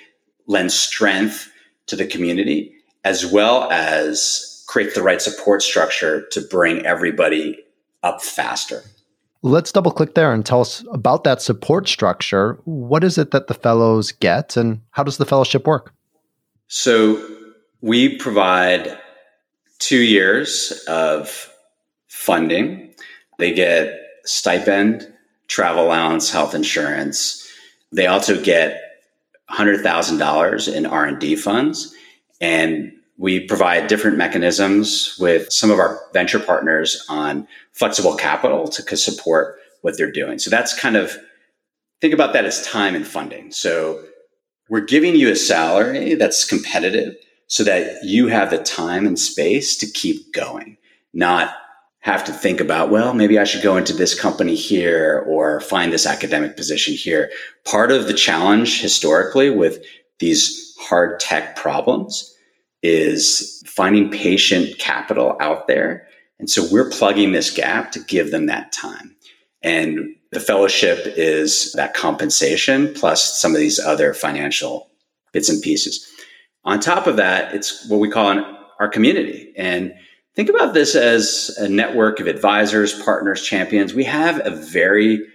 lends 0.47 0.75
strength 0.75 1.51
to 1.87 1.97
the 1.97 2.07
community, 2.07 2.75
as 3.05 3.27
well 3.27 3.71
as 3.71 4.65
create 4.67 4.95
the 4.95 5.03
right 5.03 5.21
support 5.21 5.63
structure 5.63 6.27
to 6.33 6.41
bring 6.41 6.85
everybody 6.87 7.59
up 8.03 8.23
faster. 8.23 8.83
Let's 9.45 9.73
double 9.73 9.91
click 9.91 10.15
there 10.15 10.33
and 10.33 10.45
tell 10.45 10.63
us 10.63 10.83
about 10.91 11.25
that 11.25 11.43
support 11.43 11.87
structure. 11.87 12.59
What 12.65 13.05
is 13.05 13.19
it 13.19 13.31
that 13.33 13.47
the 13.47 13.53
fellows 13.53 14.11
get 14.11 14.57
and 14.57 14.81
how 14.93 15.03
does 15.03 15.19
the 15.19 15.27
fellowship 15.27 15.67
work? 15.67 15.93
So 16.69 17.23
we 17.83 18.17
provide 18.17 18.99
two 19.81 20.01
years 20.01 20.83
of 20.89 21.53
funding. 22.09 22.95
They 23.39 23.53
get 23.53 23.95
stipend, 24.25 25.13
travel 25.47 25.85
allowance, 25.85 26.31
health 26.31 26.55
insurance. 26.55 27.47
They 27.93 28.07
also 28.07 28.43
get 28.43 28.81
$100,000 29.51 30.75
in 30.75 30.87
R&D 30.87 31.37
funds 31.37 31.95
and 32.41 32.93
we 33.17 33.41
provide 33.41 33.87
different 33.87 34.17
mechanisms 34.17 35.17
with 35.21 35.53
some 35.53 35.71
of 35.71 35.79
our 35.79 36.01
venture 36.13 36.41
partners 36.41 37.05
on 37.09 37.47
flexible 37.73 38.17
capital 38.17 38.67
to 38.69 38.97
support 38.97 39.59
what 39.83 39.97
they're 39.97 40.11
doing. 40.11 40.39
So 40.39 40.51
that's 40.51 40.79
kind 40.79 40.97
of 40.97 41.17
think 42.01 42.15
about 42.15 42.33
that 42.33 42.45
as 42.45 42.67
time 42.67 42.95
and 42.95 43.07
funding. 43.07 43.53
So 43.53 44.03
we're 44.69 44.81
giving 44.81 45.15
you 45.15 45.31
a 45.31 45.37
salary 45.37 46.15
that's 46.15 46.45
competitive 46.45 47.15
so 47.47 47.63
that 47.65 48.03
you 48.03 48.29
have 48.29 48.51
the 48.51 48.59
time 48.59 49.07
and 49.07 49.19
space 49.19 49.77
to 49.77 49.87
keep 49.87 50.33
going, 50.33 50.77
not 51.13 51.55
have 52.01 52.25
to 52.25 52.33
think 52.33 52.61
about, 52.61 52.91
well, 52.91 53.15
maybe 53.15 53.39
I 53.39 53.45
should 53.45 53.63
go 53.63 53.77
into 53.77 53.93
this 53.93 54.19
company 54.19 54.55
here 54.55 55.25
or 55.27 55.61
find 55.61 55.93
this 55.93 56.07
academic 56.07 56.57
position 56.57 56.95
here. 56.95 57.31
Part 57.65 57.91
of 57.91 58.07
the 58.07 58.15
challenge 58.15 58.81
historically 58.81 59.51
with 59.51 59.85
these 60.19 60.75
hard 60.81 61.21
tech 61.21 61.57
problems 61.57 62.34
is 62.85 63.63
finding 63.67 64.11
patient 64.11 64.79
capital 64.79 65.37
out 65.41 65.67
there. 65.67 66.07
And 66.39 66.51
so 66.51 66.69
we're 66.71 66.91
plugging 66.91 67.33
this 67.33 67.51
gap 67.51 67.91
to 67.93 68.01
give 68.01 68.31
them 68.31 68.47
that 68.47 68.73
time. 68.73 69.17
And 69.63 70.15
the 70.33 70.39
fellowship 70.39 71.01
is 71.17 71.73
that 71.73 71.95
compensation 71.95 72.93
plus 72.93 73.41
some 73.41 73.53
of 73.53 73.59
these 73.59 73.81
other 73.81 74.13
financial 74.13 74.91
bits 75.33 75.49
and 75.49 75.63
pieces. 75.63 76.07
On 76.65 76.79
top 76.79 77.07
of 77.07 77.17
that, 77.17 77.55
it's 77.55 77.89
what 77.89 78.01
we 78.01 78.11
call 78.11 78.31
an, 78.31 78.45
our 78.79 78.89
community. 78.89 79.55
And 79.57 79.95
think 80.37 80.51
about 80.51 80.75
this 80.75 80.95
as 80.95 81.57
a 81.59 81.69
network 81.69 82.21
of 82.21 82.27
advisors, 82.27 83.01
partners, 83.03 83.43
champions. 83.43 83.95
We 83.95 84.05
have 84.05 84.45
a 84.47 84.51
very 84.51 85.27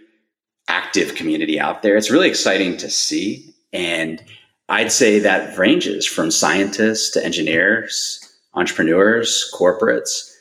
active 0.67 1.15
community 1.15 1.59
out 1.59 1.81
there. 1.81 1.97
It's 1.97 2.11
really 2.11 2.29
exciting 2.29 2.77
to 2.77 2.91
see. 2.91 3.55
And 3.73 4.23
I'd 4.69 4.91
say 4.91 5.19
that 5.19 5.57
ranges 5.57 6.05
from 6.05 6.29
scientists 6.31 7.09
to 7.11 7.25
engineers, 7.25 8.19
entrepreneurs, 8.53 9.51
corporates, 9.53 10.31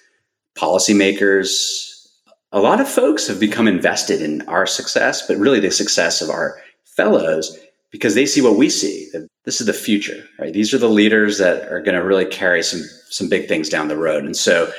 policymakers. 0.57 2.07
A 2.53 2.61
lot 2.61 2.81
of 2.81 2.89
folks 2.89 3.27
have 3.27 3.41
become 3.41 3.67
invested 3.67 4.21
in 4.21 4.43
our 4.49 4.67
success, 4.67 5.27
but 5.27 5.39
really 5.39 5.61
the 5.61 5.71
success 5.71 6.21
of 6.21 6.31
our 6.31 6.61
fellows 6.85 7.57
because 7.91 8.15
they 8.15 8.27
see 8.27 8.43
what 8.43 8.57
we 8.57 8.69
see. 8.69 9.11
This 9.45 9.61
is 9.61 9.67
the 9.67 9.73
future, 9.73 10.23
right? 10.39 10.53
These 10.53 10.75
are 10.75 10.79
the 10.79 10.89
leaders 10.89 11.39
that 11.39 11.73
are 11.73 11.81
going 11.81 11.95
to 11.95 12.05
really 12.05 12.27
carry 12.27 12.63
some 12.63 12.83
some 13.09 13.29
big 13.31 13.49
things 13.49 13.71
down 13.71 13.89
the 13.89 13.97
road. 13.97 14.25
And 14.25 14.37
so 14.37 14.71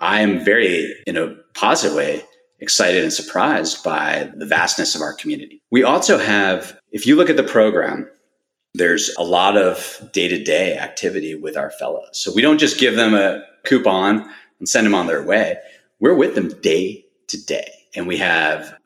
I 0.00 0.20
am 0.20 0.42
very, 0.42 0.94
in 1.06 1.18
a 1.18 1.34
positive 1.54 1.94
way, 1.94 2.22
excited 2.60 3.02
and 3.02 3.12
surprised 3.12 3.84
by 3.84 4.30
the 4.36 4.46
vastness 4.46 4.94
of 4.94 5.02
our 5.02 5.12
community. 5.12 5.62
We 5.70 5.82
also 5.82 6.16
have, 6.18 6.78
if 6.90 7.06
you 7.06 7.16
look 7.16 7.28
at 7.28 7.36
the 7.36 7.42
program, 7.42 8.08
there's 8.74 9.10
a 9.18 9.22
lot 9.22 9.56
of 9.56 10.00
day 10.12 10.28
to 10.28 10.42
day 10.42 10.76
activity 10.76 11.34
with 11.34 11.56
our 11.56 11.70
fellows. 11.70 12.10
So 12.12 12.32
we 12.34 12.42
don't 12.42 12.58
just 12.58 12.78
give 12.78 12.96
them 12.96 13.14
a 13.14 13.42
coupon 13.64 14.28
and 14.58 14.68
send 14.68 14.86
them 14.86 14.94
on 14.94 15.06
their 15.06 15.22
way. 15.22 15.56
We're 16.00 16.14
with 16.14 16.34
them 16.34 16.48
day 16.60 17.04
to 17.28 17.44
day. 17.44 17.70
And 17.94 18.06
we 18.06 18.16
have 18.18 18.76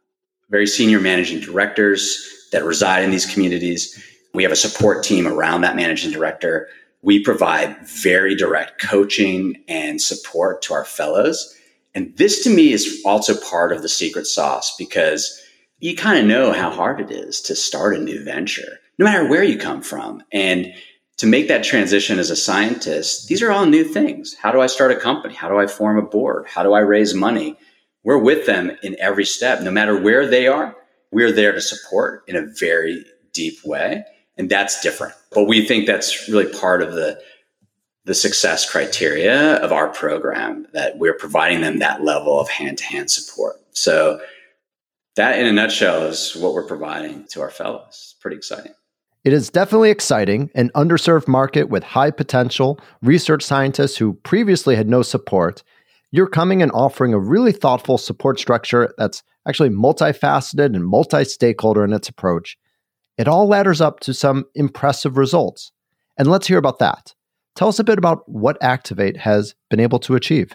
very 0.50 0.66
senior 0.66 1.00
managing 1.00 1.40
directors 1.40 2.48
that 2.52 2.64
reside 2.64 3.04
in 3.04 3.10
these 3.10 3.26
communities. 3.26 4.02
We 4.34 4.42
have 4.42 4.52
a 4.52 4.56
support 4.56 5.04
team 5.04 5.26
around 5.26 5.62
that 5.62 5.76
managing 5.76 6.12
director. 6.12 6.68
We 7.02 7.22
provide 7.22 7.76
very 7.86 8.34
direct 8.34 8.80
coaching 8.80 9.62
and 9.68 10.00
support 10.00 10.62
to 10.62 10.74
our 10.74 10.84
fellows. 10.84 11.56
And 11.94 12.16
this 12.16 12.44
to 12.44 12.50
me 12.50 12.72
is 12.72 13.02
also 13.04 13.38
part 13.40 13.72
of 13.72 13.82
the 13.82 13.88
secret 13.88 14.26
sauce 14.26 14.74
because 14.76 15.40
you 15.80 15.96
kind 15.96 16.18
of 16.18 16.26
know 16.26 16.52
how 16.52 16.70
hard 16.70 17.00
it 17.00 17.10
is 17.10 17.40
to 17.42 17.56
start 17.56 17.96
a 17.96 18.00
new 18.00 18.22
venture 18.22 18.78
no 19.02 19.10
matter 19.10 19.28
where 19.28 19.42
you 19.42 19.58
come 19.58 19.82
from. 19.82 20.22
And 20.32 20.72
to 21.16 21.26
make 21.26 21.48
that 21.48 21.64
transition 21.64 22.20
as 22.20 22.30
a 22.30 22.36
scientist, 22.36 23.26
these 23.26 23.42
are 23.42 23.50
all 23.50 23.66
new 23.66 23.84
things. 23.84 24.34
How 24.34 24.52
do 24.52 24.60
I 24.60 24.68
start 24.68 24.92
a 24.92 24.96
company? 24.96 25.34
How 25.34 25.48
do 25.48 25.58
I 25.58 25.66
form 25.66 25.98
a 25.98 26.02
board? 26.02 26.46
How 26.46 26.62
do 26.62 26.72
I 26.72 26.80
raise 26.80 27.12
money? 27.12 27.56
We're 28.04 28.18
with 28.18 28.46
them 28.46 28.76
in 28.82 28.96
every 29.00 29.24
step, 29.24 29.60
no 29.60 29.72
matter 29.72 30.00
where 30.00 30.26
they 30.26 30.46
are. 30.46 30.76
We're 31.10 31.32
there 31.32 31.52
to 31.52 31.60
support 31.60 32.22
in 32.28 32.36
a 32.36 32.46
very 32.46 33.04
deep 33.32 33.58
way. 33.64 34.04
And 34.36 34.48
that's 34.48 34.80
different. 34.80 35.14
But 35.32 35.44
we 35.44 35.66
think 35.66 35.86
that's 35.86 36.28
really 36.28 36.50
part 36.52 36.80
of 36.80 36.94
the, 36.94 37.20
the 38.04 38.14
success 38.14 38.70
criteria 38.70 39.56
of 39.56 39.72
our 39.72 39.88
program 39.88 40.68
that 40.74 40.98
we're 40.98 41.16
providing 41.16 41.60
them 41.60 41.80
that 41.80 42.04
level 42.04 42.40
of 42.40 42.48
hand 42.48 42.78
to 42.78 42.84
hand 42.84 43.10
support. 43.10 43.56
So 43.72 44.20
that 45.16 45.38
in 45.38 45.46
a 45.46 45.52
nutshell 45.52 46.04
is 46.04 46.36
what 46.36 46.54
we're 46.54 46.66
providing 46.66 47.26
to 47.30 47.40
our 47.40 47.50
fellows. 47.50 48.14
Pretty 48.20 48.36
exciting. 48.36 48.72
It 49.24 49.32
is 49.32 49.50
definitely 49.50 49.90
exciting, 49.90 50.50
an 50.56 50.70
underserved 50.74 51.28
market 51.28 51.68
with 51.68 51.84
high 51.84 52.10
potential, 52.10 52.80
research 53.02 53.44
scientists 53.44 53.96
who 53.96 54.14
previously 54.14 54.74
had 54.74 54.88
no 54.88 55.02
support. 55.02 55.62
You're 56.10 56.26
coming 56.26 56.60
and 56.60 56.72
offering 56.72 57.14
a 57.14 57.20
really 57.20 57.52
thoughtful 57.52 57.98
support 57.98 58.40
structure 58.40 58.92
that's 58.98 59.22
actually 59.46 59.70
multifaceted 59.70 60.74
and 60.74 60.84
multi 60.84 61.24
stakeholder 61.24 61.84
in 61.84 61.92
its 61.92 62.08
approach. 62.08 62.58
It 63.16 63.28
all 63.28 63.46
ladders 63.46 63.80
up 63.80 64.00
to 64.00 64.12
some 64.12 64.44
impressive 64.56 65.16
results. 65.16 65.70
And 66.18 66.28
let's 66.28 66.48
hear 66.48 66.58
about 66.58 66.80
that. 66.80 67.14
Tell 67.54 67.68
us 67.68 67.78
a 67.78 67.84
bit 67.84 67.98
about 67.98 68.28
what 68.28 68.60
Activate 68.60 69.18
has 69.18 69.54
been 69.70 69.80
able 69.80 70.00
to 70.00 70.16
achieve. 70.16 70.52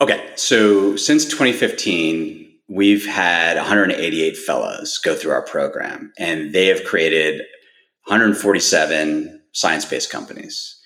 Okay, 0.00 0.28
so 0.34 0.96
since 0.96 1.24
2015, 1.26 2.50
we've 2.68 3.06
had 3.06 3.56
188 3.56 4.36
fellows 4.36 4.98
go 4.98 5.14
through 5.14 5.30
our 5.30 5.42
program, 5.42 6.12
and 6.18 6.52
they 6.52 6.66
have 6.66 6.84
created 6.84 7.42
147 8.06 9.42
science 9.52 9.84
based 9.84 10.10
companies. 10.10 10.78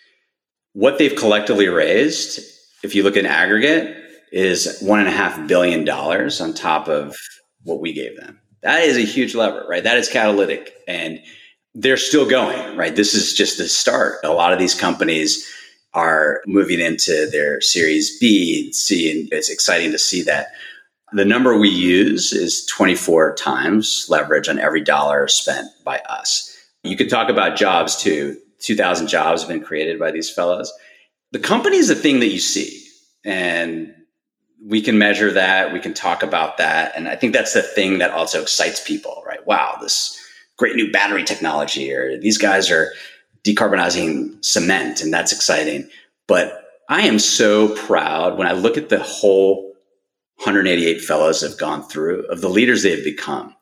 What 0.73 0.99
they've 0.99 1.17
collectively 1.17 1.69
raised, 1.69 2.41
if 2.83 2.95
you 2.95 3.03
look 3.03 3.17
in 3.17 3.27
aggregate, 3.27 3.97
is 4.33 4.83
$1.5 4.83 5.49
billion 5.49 5.89
on 5.89 6.55
top 6.55 6.89
of 6.89 7.17
what 7.63 7.81
we 7.81 7.93
gave 7.93 8.17
them. 8.17 8.39
That 8.63 8.83
is 8.83 8.97
a 8.97 9.03
huge 9.03 9.35
lever, 9.35 9.65
right? 9.69 9.85
That 9.85 9.97
is 9.97 10.09
catalytic. 10.09 10.75
And 10.87 11.21
they're 11.75 11.97
still 11.97 12.29
going, 12.29 12.77
right? 12.77 12.97
This 12.97 13.15
is 13.15 13.33
just 13.33 13.59
the 13.59 13.69
start. 13.69 14.17
A 14.25 14.33
lot 14.33 14.53
of 14.53 14.59
these 14.59 14.75
companies 14.75 15.47
are 15.95 16.43
moving 16.47 16.81
into 16.81 17.29
their 17.31 17.61
series 17.61 18.19
B 18.19 18.65
and 18.65 18.75
C, 18.75 19.11
and 19.11 19.29
it's 19.33 19.51
exciting 19.51 19.93
to 19.93 19.99
see 19.99 20.23
that. 20.23 20.49
The 21.13 21.25
number 21.25 21.57
we 21.57 21.69
use 21.69 22.33
is 22.33 22.67
24 22.67 23.35
times 23.37 24.07
leverage 24.09 24.49
on 24.49 24.59
every 24.59 24.83
dollar 24.83 25.29
spent 25.29 25.69
by 25.85 26.01
us. 26.01 26.56
You 26.87 26.97
could 26.97 27.11
talk 27.11 27.29
about 27.29 27.57
jobs 27.57 27.97
too. 27.97 28.39
2,000 28.61 29.07
jobs 29.07 29.43
have 29.43 29.49
been 29.49 29.63
created 29.63 29.99
by 29.99 30.11
these 30.11 30.31
fellows. 30.31 30.73
The 31.33 31.39
company 31.39 31.77
is 31.77 31.89
the 31.89 31.95
thing 31.95 32.21
that 32.21 32.29
you 32.29 32.39
see, 32.39 32.83
and 33.25 33.93
we 34.65 34.81
can 34.81 34.99
measure 34.99 35.33
that. 35.33 35.73
We 35.73 35.81
can 35.81 35.93
talk 35.93 36.23
about 36.23 36.57
that. 36.59 36.93
And 36.97 37.09
I 37.09 37.17
think 37.17 37.33
that's 37.33 37.53
the 37.53 37.63
thing 37.63 37.99
that 37.99 38.11
also 38.11 38.41
excites 38.41 38.83
people, 38.83 39.23
right? 39.27 39.47
Wow, 39.47 39.77
this 39.81 40.19
great 40.57 40.77
new 40.77 40.91
battery 40.91 41.25
technology, 41.25 41.93
or 41.93 42.19
these 42.19 42.39
guys 42.39 42.71
are 42.71 42.93
decarbonizing 43.45 44.45
cement, 44.45 45.03
and 45.03 45.13
that's 45.13 45.33
exciting. 45.33 45.89
But 46.27 46.63
I 46.89 47.03
am 47.03 47.19
so 47.19 47.75
proud 47.75 48.39
when 48.39 48.47
I 48.47 48.53
look 48.53 48.77
at 48.77 48.89
the 48.89 49.03
whole 49.03 49.75
188 50.39 51.01
fellows 51.01 51.41
have 51.41 51.59
gone 51.59 51.83
through 51.83 52.27
of 52.27 52.41
the 52.41 52.49
leaders 52.49 52.83
they've 52.83 53.03
become. 53.03 53.56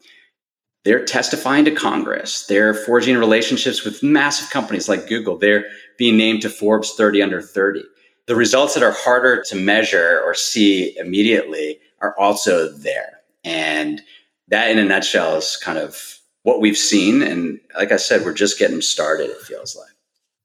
They're 0.84 1.04
testifying 1.04 1.64
to 1.64 1.74
Congress. 1.74 2.46
They're 2.46 2.74
forging 2.74 3.16
relationships 3.16 3.84
with 3.84 4.02
massive 4.02 4.50
companies 4.50 4.88
like 4.88 5.08
Google. 5.08 5.38
They're 5.38 5.64
being 5.96 6.16
named 6.16 6.42
to 6.42 6.50
Forbes 6.50 6.92
30 6.92 7.22
under 7.22 7.40
30. 7.40 7.82
The 8.26 8.36
results 8.36 8.74
that 8.74 8.82
are 8.82 8.92
harder 8.92 9.42
to 9.44 9.56
measure 9.56 10.20
or 10.24 10.34
see 10.34 10.96
immediately 10.98 11.80
are 12.00 12.14
also 12.18 12.70
there. 12.70 13.20
And 13.44 14.02
that, 14.48 14.70
in 14.70 14.78
a 14.78 14.84
nutshell, 14.84 15.36
is 15.36 15.56
kind 15.56 15.78
of 15.78 16.20
what 16.42 16.60
we've 16.60 16.76
seen. 16.76 17.22
And 17.22 17.60
like 17.76 17.92
I 17.92 17.96
said, 17.96 18.24
we're 18.24 18.34
just 18.34 18.58
getting 18.58 18.82
started, 18.82 19.30
it 19.30 19.40
feels 19.40 19.74
like. 19.74 19.90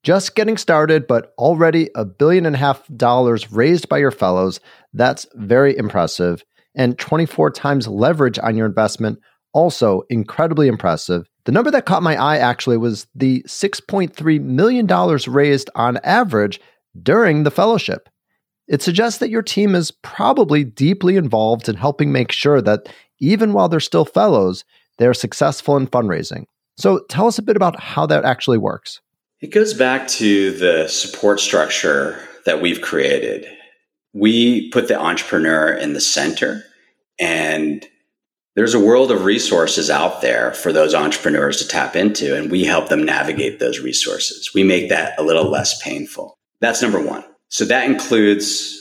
Just 0.03 0.35
getting 0.35 0.55
started, 0.55 1.05
but 1.07 1.33
already 1.37 1.89
a 1.95 2.05
billion 2.05 2.45
and 2.45 2.55
a 2.55 2.59
half 2.59 2.87
dollars 2.95 3.51
raised 3.51 3.89
by 3.89 3.97
your 3.97 4.11
fellows. 4.11 4.61
That's 4.93 5.27
very 5.35 5.77
impressive. 5.77 6.43
And 6.75 6.97
24 6.97 7.51
times 7.51 7.87
leverage 7.87 8.39
on 8.39 8.55
your 8.55 8.65
investment 8.65 9.19
also 9.53 10.03
incredibly 10.09 10.67
impressive. 10.67 11.27
The 11.45 11.51
number 11.51 11.71
that 11.71 11.85
caught 11.85 12.03
my 12.03 12.15
eye 12.15 12.37
actually 12.37 12.77
was 12.77 13.07
the 13.15 13.43
$6.3 13.47 14.41
million 14.41 14.87
raised 15.27 15.69
on 15.75 15.97
average 16.03 16.59
during 17.01 17.43
the 17.43 17.51
fellowship. 17.51 18.09
It 18.67 18.81
suggests 18.83 19.19
that 19.19 19.31
your 19.31 19.41
team 19.41 19.73
is 19.73 19.89
probably 19.89 20.63
deeply 20.63 21.15
involved 21.15 21.67
in 21.67 21.75
helping 21.75 22.11
make 22.11 22.31
sure 22.31 22.61
that 22.61 22.87
even 23.19 23.53
while 23.53 23.67
they're 23.67 23.79
still 23.79 24.05
fellows, 24.05 24.63
they're 24.97 25.13
successful 25.13 25.75
in 25.75 25.87
fundraising. 25.87 26.45
So 26.77 27.03
tell 27.09 27.27
us 27.27 27.39
a 27.39 27.43
bit 27.43 27.55
about 27.55 27.79
how 27.79 28.05
that 28.05 28.25
actually 28.25 28.59
works. 28.59 29.01
It 29.41 29.51
goes 29.51 29.73
back 29.73 30.07
to 30.09 30.51
the 30.51 30.87
support 30.87 31.39
structure 31.39 32.19
that 32.45 32.61
we've 32.61 32.81
created. 32.81 33.45
We 34.13 34.69
put 34.69 34.87
the 34.87 34.99
entrepreneur 34.99 35.71
in 35.73 35.93
the 35.93 36.01
center, 36.01 36.63
and 37.19 37.85
there's 38.59 38.73
a 38.73 38.79
world 38.79 39.09
of 39.09 39.23
resources 39.23 39.89
out 39.89 40.19
there 40.19 40.51
for 40.51 40.73
those 40.73 40.93
entrepreneurs 40.93 41.55
to 41.59 41.65
tap 41.65 41.95
into, 41.95 42.35
and 42.35 42.51
we 42.51 42.65
help 42.65 42.89
them 42.89 43.05
navigate 43.05 43.57
those 43.59 43.79
resources. 43.79 44.53
We 44.53 44.65
make 44.65 44.89
that 44.89 45.17
a 45.17 45.23
little 45.23 45.49
less 45.49 45.81
painful. 45.81 46.35
That's 46.59 46.81
number 46.81 47.01
one. 47.01 47.23
So 47.47 47.63
that 47.63 47.85
includes 47.85 48.77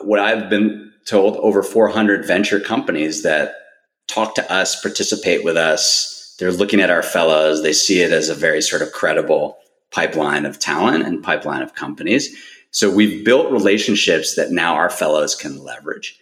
what 0.00 0.18
I've 0.18 0.50
been 0.50 0.90
told 1.06 1.36
over 1.36 1.62
400 1.62 2.24
venture 2.24 2.58
companies 2.58 3.22
that 3.22 3.54
talk 4.08 4.34
to 4.34 4.52
us, 4.52 4.82
participate 4.82 5.44
with 5.44 5.56
us. 5.56 6.34
They're 6.40 6.50
looking 6.50 6.80
at 6.80 6.90
our 6.90 7.04
fellows. 7.04 7.62
They 7.62 7.72
see 7.72 8.00
it 8.00 8.10
as 8.10 8.30
a 8.30 8.34
very 8.34 8.60
sort 8.60 8.82
of 8.82 8.90
credible 8.90 9.58
pipeline 9.92 10.44
of 10.44 10.58
talent 10.58 11.06
and 11.06 11.22
pipeline 11.22 11.62
of 11.62 11.76
companies. 11.76 12.36
So 12.72 12.90
we've 12.90 13.24
built 13.24 13.52
relationships 13.52 14.34
that 14.34 14.50
now 14.50 14.74
our 14.74 14.90
fellows 14.90 15.36
can 15.36 15.62
leverage. 15.62 16.18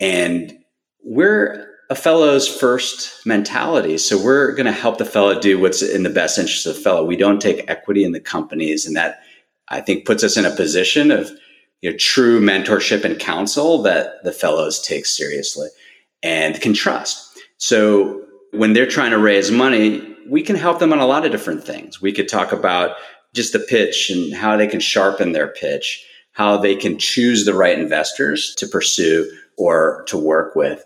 And 0.00 0.56
we're 1.04 1.75
a 1.88 1.94
fellow's 1.94 2.48
first 2.48 3.24
mentality. 3.24 3.98
So 3.98 4.22
we're 4.22 4.52
going 4.52 4.66
to 4.66 4.72
help 4.72 4.98
the 4.98 5.04
fellow 5.04 5.38
do 5.38 5.60
what's 5.60 5.82
in 5.82 6.02
the 6.02 6.10
best 6.10 6.38
interest 6.38 6.66
of 6.66 6.74
the 6.74 6.80
fellow. 6.80 7.04
We 7.04 7.16
don't 7.16 7.40
take 7.40 7.68
equity 7.70 8.04
in 8.04 8.12
the 8.12 8.20
companies. 8.20 8.86
And 8.86 8.96
that 8.96 9.20
I 9.68 9.80
think 9.80 10.04
puts 10.04 10.24
us 10.24 10.36
in 10.36 10.44
a 10.44 10.50
position 10.50 11.10
of 11.10 11.30
you 11.82 11.90
know, 11.90 11.96
true 11.96 12.40
mentorship 12.40 13.04
and 13.04 13.18
counsel 13.18 13.82
that 13.82 14.24
the 14.24 14.32
fellows 14.32 14.80
take 14.80 15.06
seriously 15.06 15.68
and 16.22 16.60
can 16.60 16.72
trust. 16.72 17.38
So 17.58 18.24
when 18.50 18.72
they're 18.72 18.86
trying 18.86 19.12
to 19.12 19.18
raise 19.18 19.50
money, 19.50 20.16
we 20.28 20.42
can 20.42 20.56
help 20.56 20.78
them 20.78 20.92
on 20.92 20.98
a 20.98 21.06
lot 21.06 21.24
of 21.24 21.30
different 21.30 21.64
things. 21.64 22.02
We 22.02 22.12
could 22.12 22.28
talk 22.28 22.52
about 22.52 22.96
just 23.34 23.52
the 23.52 23.60
pitch 23.60 24.10
and 24.10 24.34
how 24.34 24.56
they 24.56 24.66
can 24.66 24.80
sharpen 24.80 25.32
their 25.32 25.48
pitch, 25.48 26.04
how 26.32 26.56
they 26.56 26.74
can 26.74 26.98
choose 26.98 27.44
the 27.44 27.54
right 27.54 27.78
investors 27.78 28.54
to 28.56 28.66
pursue 28.66 29.30
or 29.56 30.04
to 30.08 30.16
work 30.16 30.56
with. 30.56 30.84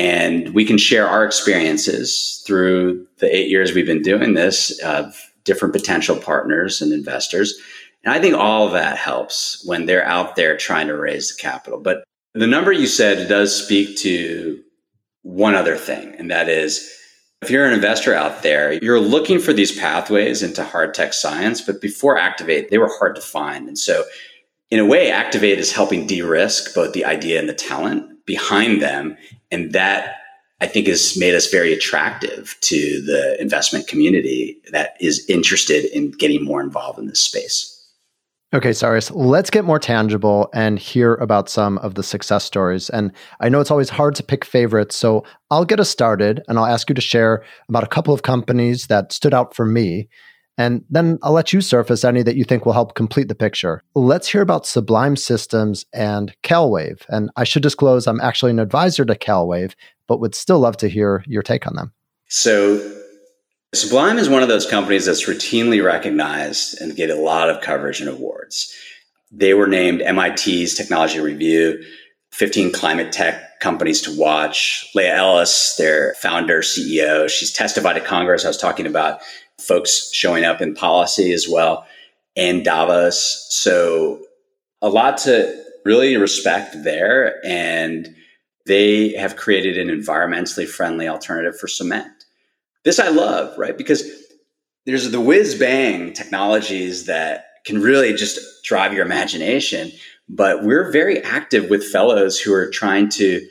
And 0.00 0.54
we 0.54 0.64
can 0.64 0.78
share 0.78 1.06
our 1.06 1.26
experiences 1.26 2.42
through 2.46 3.06
the 3.18 3.36
eight 3.36 3.50
years 3.50 3.74
we've 3.74 3.84
been 3.84 4.00
doing 4.00 4.32
this 4.32 4.78
of 4.78 5.30
different 5.44 5.74
potential 5.74 6.16
partners 6.16 6.80
and 6.80 6.90
investors. 6.90 7.52
And 8.02 8.14
I 8.14 8.18
think 8.18 8.34
all 8.34 8.66
of 8.66 8.72
that 8.72 8.96
helps 8.96 9.62
when 9.66 9.84
they're 9.84 10.06
out 10.06 10.36
there 10.36 10.56
trying 10.56 10.86
to 10.86 10.96
raise 10.96 11.36
the 11.36 11.42
capital. 11.42 11.78
But 11.78 12.02
the 12.32 12.46
number 12.46 12.72
you 12.72 12.86
said 12.86 13.28
does 13.28 13.54
speak 13.54 13.98
to 13.98 14.62
one 15.20 15.54
other 15.54 15.76
thing, 15.76 16.14
and 16.16 16.30
that 16.30 16.48
is 16.48 16.90
if 17.42 17.50
you're 17.50 17.66
an 17.66 17.74
investor 17.74 18.14
out 18.14 18.42
there, 18.42 18.72
you're 18.82 19.00
looking 19.00 19.38
for 19.38 19.52
these 19.52 19.78
pathways 19.78 20.42
into 20.42 20.64
hard 20.64 20.94
tech 20.94 21.12
science, 21.12 21.60
but 21.60 21.82
before 21.82 22.16
Activate, 22.16 22.70
they 22.70 22.78
were 22.78 22.90
hard 22.98 23.16
to 23.16 23.20
find. 23.20 23.68
And 23.68 23.78
so, 23.78 24.04
in 24.70 24.78
a 24.78 24.86
way, 24.86 25.10
Activate 25.10 25.58
is 25.58 25.72
helping 25.72 26.06
de 26.06 26.22
risk 26.22 26.74
both 26.74 26.94
the 26.94 27.04
idea 27.04 27.38
and 27.38 27.50
the 27.50 27.54
talent 27.54 28.09
behind 28.30 28.80
them. 28.80 29.16
And 29.50 29.72
that 29.72 30.14
I 30.60 30.66
think 30.66 30.86
has 30.86 31.16
made 31.18 31.34
us 31.34 31.50
very 31.50 31.72
attractive 31.72 32.56
to 32.60 33.02
the 33.04 33.36
investment 33.40 33.88
community 33.88 34.56
that 34.70 34.96
is 35.00 35.24
interested 35.28 35.84
in 35.86 36.12
getting 36.12 36.44
more 36.44 36.60
involved 36.60 36.98
in 37.00 37.06
this 37.06 37.18
space. 37.18 37.76
Okay, 38.52 38.72
Cyrus, 38.72 39.10
let's 39.12 39.50
get 39.50 39.64
more 39.64 39.78
tangible 39.78 40.48
and 40.52 40.78
hear 40.78 41.14
about 41.14 41.48
some 41.48 41.78
of 41.78 41.94
the 41.94 42.02
success 42.02 42.44
stories. 42.44 42.90
And 42.90 43.12
I 43.40 43.48
know 43.48 43.60
it's 43.60 43.70
always 43.70 43.90
hard 43.90 44.14
to 44.16 44.24
pick 44.24 44.44
favorites, 44.44 44.96
so 44.96 45.24
I'll 45.50 45.64
get 45.64 45.80
us 45.80 45.88
started 45.88 46.42
and 46.46 46.58
I'll 46.58 46.66
ask 46.66 46.88
you 46.88 46.94
to 46.94 47.00
share 47.00 47.44
about 47.68 47.84
a 47.84 47.88
couple 47.88 48.14
of 48.14 48.22
companies 48.22 48.86
that 48.88 49.12
stood 49.12 49.34
out 49.34 49.54
for 49.54 49.64
me. 49.64 50.08
And 50.60 50.84
then 50.90 51.18
I'll 51.22 51.32
let 51.32 51.54
you 51.54 51.62
surface 51.62 52.04
any 52.04 52.22
that 52.22 52.36
you 52.36 52.44
think 52.44 52.66
will 52.66 52.74
help 52.74 52.94
complete 52.94 53.28
the 53.28 53.34
picture. 53.34 53.82
Let's 53.94 54.28
hear 54.28 54.42
about 54.42 54.66
Sublime 54.66 55.16
Systems 55.16 55.86
and 55.94 56.36
CalWave. 56.42 57.00
And 57.08 57.30
I 57.36 57.44
should 57.44 57.62
disclose 57.62 58.06
I'm 58.06 58.20
actually 58.20 58.50
an 58.50 58.58
advisor 58.58 59.06
to 59.06 59.14
CalWave, 59.14 59.72
but 60.06 60.20
would 60.20 60.34
still 60.34 60.58
love 60.58 60.76
to 60.76 60.88
hear 60.88 61.24
your 61.26 61.42
take 61.42 61.66
on 61.66 61.76
them. 61.76 61.94
So, 62.28 62.76
Sublime 63.72 64.18
is 64.18 64.28
one 64.28 64.42
of 64.42 64.50
those 64.50 64.66
companies 64.66 65.06
that's 65.06 65.26
routinely 65.26 65.82
recognized 65.82 66.78
and 66.78 66.94
get 66.94 67.08
a 67.08 67.14
lot 67.14 67.48
of 67.48 67.62
coverage 67.62 68.00
and 68.00 68.10
awards. 68.10 68.74
They 69.32 69.54
were 69.54 69.66
named 69.66 70.00
MIT's 70.00 70.74
Technology 70.74 71.20
Review, 71.20 71.82
15 72.32 72.70
climate 72.72 73.12
tech 73.12 73.60
companies 73.60 74.02
to 74.02 74.18
watch. 74.18 74.86
Leah 74.94 75.16
Ellis, 75.16 75.76
their 75.76 76.14
founder, 76.14 76.60
CEO, 76.60 77.30
she's 77.30 77.52
testified 77.52 77.96
at 77.96 78.04
Congress. 78.04 78.44
I 78.44 78.48
was 78.48 78.58
talking 78.58 78.86
about 78.86 79.20
folks 79.60 80.12
showing 80.12 80.44
up 80.44 80.60
in 80.60 80.74
policy 80.74 81.32
as 81.32 81.48
well, 81.48 81.86
and 82.36 82.64
Davos. 82.64 83.46
So 83.50 84.22
a 84.82 84.88
lot 84.88 85.18
to 85.18 85.62
really 85.84 86.16
respect 86.16 86.82
there. 86.84 87.44
And 87.44 88.14
they 88.66 89.12
have 89.14 89.36
created 89.36 89.78
an 89.78 89.88
environmentally 89.88 90.68
friendly 90.68 91.08
alternative 91.08 91.58
for 91.58 91.68
cement. 91.68 92.12
This 92.84 92.98
I 92.98 93.08
love, 93.08 93.56
right? 93.58 93.76
Because 93.76 94.08
there's 94.86 95.10
the 95.10 95.20
whiz 95.20 95.54
bang 95.54 96.12
technologies 96.12 97.06
that 97.06 97.46
can 97.64 97.80
really 97.80 98.14
just 98.14 98.38
drive 98.64 98.92
your 98.92 99.04
imagination. 99.04 99.90
But 100.28 100.64
we're 100.64 100.90
very 100.90 101.20
active 101.22 101.68
with 101.68 101.84
fellows 101.84 102.38
who 102.40 102.52
are 102.52 102.70
trying 102.70 103.08
to, 103.10 103.46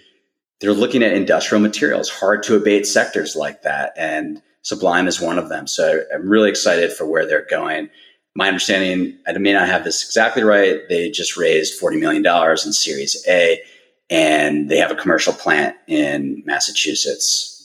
they're 0.61 0.73
looking 0.73 1.03
at 1.03 1.13
industrial 1.13 1.61
materials, 1.61 2.09
hard 2.09 2.43
to 2.43 2.55
abate 2.55 2.87
sectors 2.87 3.35
like 3.35 3.61
that. 3.63 3.93
And 3.97 4.41
Sublime 4.61 5.07
is 5.07 5.21
one 5.21 5.39
of 5.39 5.49
them. 5.49 5.67
So 5.67 6.03
I'm 6.13 6.29
really 6.29 6.49
excited 6.49 6.91
for 6.91 7.05
where 7.05 7.25
they're 7.25 7.47
going. 7.49 7.89
My 8.35 8.47
understanding, 8.47 9.17
I 9.27 9.37
may 9.37 9.53
not 9.53 9.67
have 9.67 9.83
this 9.83 10.05
exactly 10.05 10.43
right. 10.43 10.81
They 10.87 11.09
just 11.09 11.37
raised 11.37 11.81
$40 11.81 11.99
million 11.99 12.25
in 12.25 12.73
Series 12.73 13.25
A, 13.27 13.61
and 14.09 14.69
they 14.69 14.77
have 14.77 14.91
a 14.91 14.95
commercial 14.95 15.33
plant 15.33 15.75
in 15.87 16.43
Massachusetts. 16.45 17.55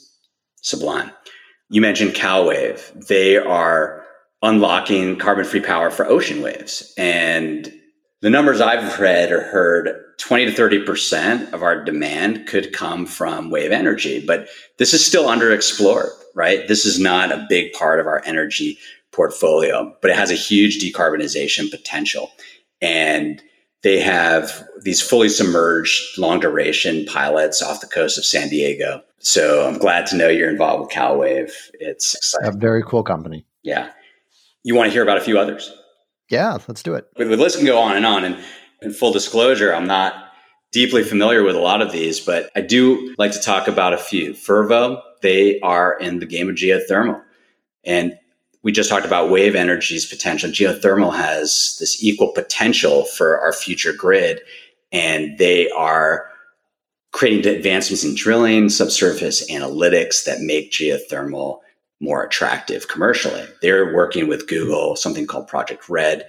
Sublime. 0.63 1.11
You 1.69 1.81
mentioned 1.81 2.13
CalWave. 2.13 3.07
They 3.09 3.37
are 3.37 4.05
unlocking 4.43 5.17
carbon 5.19 5.45
free 5.45 5.61
power 5.61 5.91
for 5.91 6.07
ocean 6.07 6.43
waves. 6.43 6.93
And 6.97 7.73
the 8.25 8.31
numbers 8.31 8.59
I've 8.59 8.99
read 8.99 9.31
or 9.31 9.43
heard 9.43 10.03
20 10.17 10.47
to 10.47 10.53
30% 10.53 11.53
of 11.53 11.63
our 11.63 11.85
demand 11.85 12.47
could 12.47 12.73
come 12.73 13.05
from 13.05 13.51
wave 13.51 13.71
energy, 13.71 14.25
but 14.27 14.49
this 14.79 14.95
is 14.95 15.05
still 15.05 15.27
underexplored, 15.27 16.09
right? 16.35 16.67
This 16.67 16.87
is 16.87 16.99
not 16.99 17.31
a 17.31 17.45
big 17.51 17.75
part 17.75 18.01
of 18.01 18.07
our 18.07 18.23
energy 18.25 18.79
portfolio, 19.13 19.95
but 20.01 20.11
it 20.11 20.17
has 20.17 20.31
a 20.31 20.37
huge 20.37 20.81
decarbonization 20.81 21.71
potential. 21.71 22.31
And 22.81 23.43
they 23.83 24.01
have 24.01 24.67
these 24.81 25.03
fully 25.03 25.29
submerged 25.29 26.17
long 26.17 26.41
duration 26.41 27.05
pilots 27.05 27.61
off 27.61 27.83
the 27.83 27.87
coast 27.87 28.17
of 28.17 28.25
San 28.25 28.49
Diego. 28.49 29.03
So 29.19 29.69
I'm 29.69 29.77
glad 29.77 30.07
to 30.07 30.17
know 30.17 30.29
you're 30.29 30.49
involved 30.49 30.81
with 30.81 30.93
CalWave. 30.93 31.53
It's 31.75 32.15
exciting. 32.15 32.49
A 32.49 32.57
very 32.57 32.83
cool 32.85 33.03
company. 33.03 33.45
Yeah. 33.63 33.91
You 34.63 34.75
want 34.75 34.89
to 34.89 34.93
hear 34.95 35.03
about 35.03 35.19
a 35.19 35.21
few 35.21 35.39
others? 35.39 35.71
Yeah, 36.35 36.59
let's 36.67 36.83
do 36.83 36.95
it. 36.95 37.07
The 37.17 37.25
list 37.37 37.59
can 37.59 37.67
go 37.67 37.79
on 37.79 37.97
and 37.97 38.05
on. 38.05 38.25
And 38.25 38.37
in 38.83 38.93
full 38.93 39.13
disclosure, 39.13 39.73
I'm 39.73 39.87
not 39.87 40.33
deeply 40.73 41.05
familiar 41.05 41.45
with 41.45 41.55
a 41.55 41.61
lot 41.61 41.81
of 41.81 41.93
these, 41.93 42.19
but 42.19 42.51
I 42.57 42.61
do 42.61 43.15
like 43.19 43.31
to 43.33 43.41
talk 43.41 43.69
about 43.69 43.93
a 43.93 43.99
few. 43.99 44.33
Fervo, 44.33 45.01
they 45.23 45.61
are 45.61 45.97
in 46.01 46.19
the 46.19 46.27
game 46.27 46.49
of 46.49 46.57
geothermal. 46.57 47.23
And 47.85 48.19
we 48.65 48.73
just 48.73 48.91
talked 48.91 49.07
about 49.07 49.31
wave 49.31 49.55
energy's 49.55 50.07
potential. 50.07 50.51
Geothermal 50.51 51.15
has 51.15 51.77
this 51.79 52.03
equal 52.03 52.33
potential 52.33 53.05
for 53.05 53.39
our 53.39 53.53
future 53.53 53.93
grid, 53.93 54.41
and 54.91 55.39
they 55.39 55.71
are 55.71 56.29
creating 57.13 57.47
advancements 57.47 58.03
in 58.03 58.17
drilling, 58.17 58.69
subsurface 58.71 59.49
analytics 59.49 60.25
that 60.25 60.41
make 60.41 60.73
geothermal 60.73 61.61
more 62.01 62.25
attractive 62.25 62.89
commercially. 62.89 63.45
They're 63.63 63.95
working 63.95 64.29
with 64.29 64.49
Google, 64.49 64.97
something 64.97 65.27
called 65.27 65.49
Project 65.49 65.89
Red. 65.89 66.27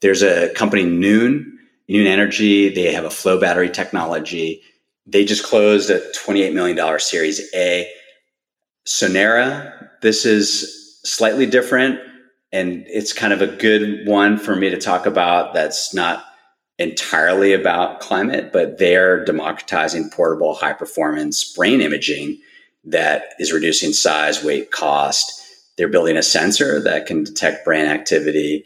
There's 0.00 0.22
a 0.22 0.52
company, 0.54 0.84
Noon, 0.84 1.58
Noon 1.88 2.06
Energy. 2.06 2.68
They 2.68 2.92
have 2.92 3.04
a 3.04 3.10
flow 3.10 3.40
battery 3.40 3.70
technology. 3.70 4.62
They 5.06 5.24
just 5.24 5.44
closed 5.44 5.90
a 5.90 6.00
$28 6.12 6.54
million 6.54 6.98
Series 7.00 7.40
A. 7.54 7.90
Sonera, 8.86 9.88
this 10.00 10.24
is 10.24 11.00
slightly 11.04 11.46
different. 11.46 12.00
And 12.52 12.84
it's 12.86 13.12
kind 13.12 13.32
of 13.32 13.42
a 13.42 13.46
good 13.46 14.06
one 14.06 14.38
for 14.38 14.56
me 14.56 14.70
to 14.70 14.78
talk 14.78 15.04
about 15.04 15.52
that's 15.52 15.92
not 15.92 16.24
entirely 16.78 17.52
about 17.52 18.00
climate, 18.00 18.52
but 18.52 18.78
they're 18.78 19.24
democratizing 19.24 20.08
portable 20.10 20.54
high 20.54 20.72
performance 20.72 21.52
brain 21.52 21.82
imaging 21.82 22.40
that 22.90 23.34
is 23.38 23.52
reducing 23.52 23.92
size, 23.92 24.42
weight, 24.42 24.70
cost. 24.70 25.42
They're 25.76 25.88
building 25.88 26.16
a 26.16 26.22
sensor 26.22 26.80
that 26.80 27.06
can 27.06 27.24
detect 27.24 27.64
brain 27.64 27.86
activity 27.86 28.64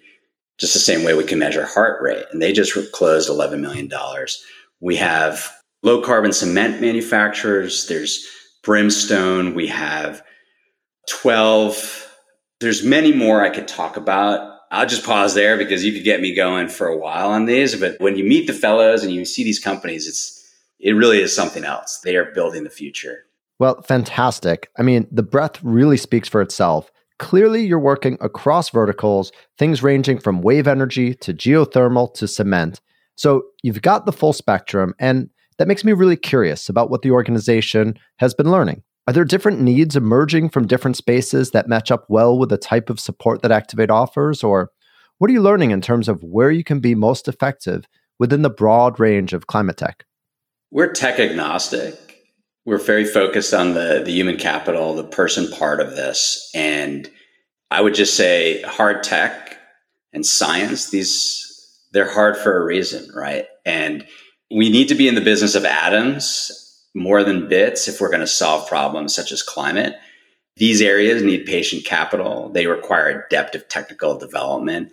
just 0.58 0.74
the 0.74 0.80
same 0.80 1.04
way 1.04 1.14
we 1.14 1.24
can 1.24 1.38
measure 1.38 1.66
heart 1.66 2.00
rate. 2.02 2.24
And 2.30 2.40
they 2.40 2.52
just 2.52 2.92
closed 2.92 3.28
$11 3.28 3.60
million. 3.60 3.90
We 4.80 4.96
have 4.96 5.52
low 5.82 6.00
carbon 6.02 6.32
cement 6.32 6.80
manufacturers. 6.80 7.86
There's 7.88 8.26
Brimstone, 8.62 9.54
we 9.54 9.66
have 9.68 10.22
Twelve. 11.08 12.08
There's 12.60 12.84
many 12.84 13.12
more 13.12 13.42
I 13.42 13.50
could 13.50 13.66
talk 13.66 13.96
about. 13.96 14.58
I'll 14.70 14.86
just 14.86 15.04
pause 15.04 15.34
there 15.34 15.56
because 15.56 15.84
you 15.84 15.92
could 15.92 16.04
get 16.04 16.20
me 16.20 16.34
going 16.34 16.68
for 16.68 16.86
a 16.86 16.96
while 16.96 17.30
on 17.30 17.44
these. 17.44 17.78
But 17.78 18.00
when 18.00 18.16
you 18.16 18.24
meet 18.24 18.46
the 18.46 18.52
fellows 18.52 19.02
and 19.02 19.12
you 19.12 19.24
see 19.24 19.42
these 19.42 19.58
companies, 19.58 20.06
it's 20.06 20.38
it 20.78 20.92
really 20.92 21.20
is 21.20 21.34
something 21.34 21.64
else. 21.64 22.00
They 22.04 22.16
are 22.16 22.32
building 22.32 22.64
the 22.64 22.70
future. 22.70 23.24
Well, 23.62 23.80
fantastic. 23.82 24.70
I 24.76 24.82
mean, 24.82 25.06
the 25.12 25.22
breadth 25.22 25.60
really 25.62 25.96
speaks 25.96 26.28
for 26.28 26.42
itself. 26.42 26.90
Clearly, 27.20 27.64
you're 27.64 27.78
working 27.78 28.18
across 28.20 28.70
verticals, 28.70 29.30
things 29.56 29.84
ranging 29.84 30.18
from 30.18 30.42
wave 30.42 30.66
energy 30.66 31.14
to 31.14 31.32
geothermal 31.32 32.12
to 32.14 32.26
cement. 32.26 32.80
So 33.14 33.44
you've 33.62 33.80
got 33.80 34.04
the 34.04 34.12
full 34.12 34.32
spectrum, 34.32 34.94
and 34.98 35.30
that 35.58 35.68
makes 35.68 35.84
me 35.84 35.92
really 35.92 36.16
curious 36.16 36.68
about 36.68 36.90
what 36.90 37.02
the 37.02 37.12
organization 37.12 37.96
has 38.16 38.34
been 38.34 38.50
learning. 38.50 38.82
Are 39.06 39.12
there 39.12 39.24
different 39.24 39.60
needs 39.60 39.94
emerging 39.94 40.48
from 40.48 40.66
different 40.66 40.96
spaces 40.96 41.52
that 41.52 41.68
match 41.68 41.92
up 41.92 42.06
well 42.08 42.36
with 42.36 42.48
the 42.48 42.58
type 42.58 42.90
of 42.90 42.98
support 42.98 43.42
that 43.42 43.52
Activate 43.52 43.90
offers? 43.90 44.42
Or 44.42 44.72
what 45.18 45.30
are 45.30 45.34
you 45.34 45.40
learning 45.40 45.70
in 45.70 45.80
terms 45.80 46.08
of 46.08 46.20
where 46.24 46.50
you 46.50 46.64
can 46.64 46.80
be 46.80 46.96
most 46.96 47.28
effective 47.28 47.84
within 48.18 48.42
the 48.42 48.50
broad 48.50 48.98
range 48.98 49.32
of 49.32 49.46
climate 49.46 49.76
tech? 49.76 50.04
We're 50.72 50.92
tech 50.92 51.20
agnostic. 51.20 51.96
We're 52.64 52.78
very 52.78 53.04
focused 53.04 53.52
on 53.52 53.74
the, 53.74 54.02
the 54.04 54.12
human 54.12 54.36
capital, 54.36 54.94
the 54.94 55.04
person 55.04 55.50
part 55.50 55.80
of 55.80 55.96
this. 55.96 56.50
And 56.54 57.10
I 57.70 57.80
would 57.80 57.94
just 57.94 58.16
say 58.16 58.62
hard 58.62 59.02
tech 59.02 59.58
and 60.12 60.24
science, 60.24 60.90
these 60.90 61.48
they're 61.92 62.10
hard 62.10 62.36
for 62.36 62.56
a 62.56 62.64
reason, 62.64 63.10
right? 63.14 63.46
And 63.66 64.06
we 64.50 64.70
need 64.70 64.88
to 64.88 64.94
be 64.94 65.08
in 65.08 65.14
the 65.14 65.20
business 65.20 65.54
of 65.54 65.64
atoms 65.64 66.58
more 66.94 67.24
than 67.24 67.48
bits 67.48 67.88
if 67.88 68.00
we're 68.00 68.10
going 68.10 68.20
to 68.20 68.26
solve 68.26 68.68
problems 68.68 69.14
such 69.14 69.32
as 69.32 69.42
climate. 69.42 69.94
These 70.56 70.82
areas 70.82 71.22
need 71.22 71.46
patient 71.46 71.84
capital. 71.84 72.50
They 72.50 72.66
require 72.66 73.26
depth 73.30 73.54
of 73.54 73.68
technical 73.68 74.18
development. 74.18 74.92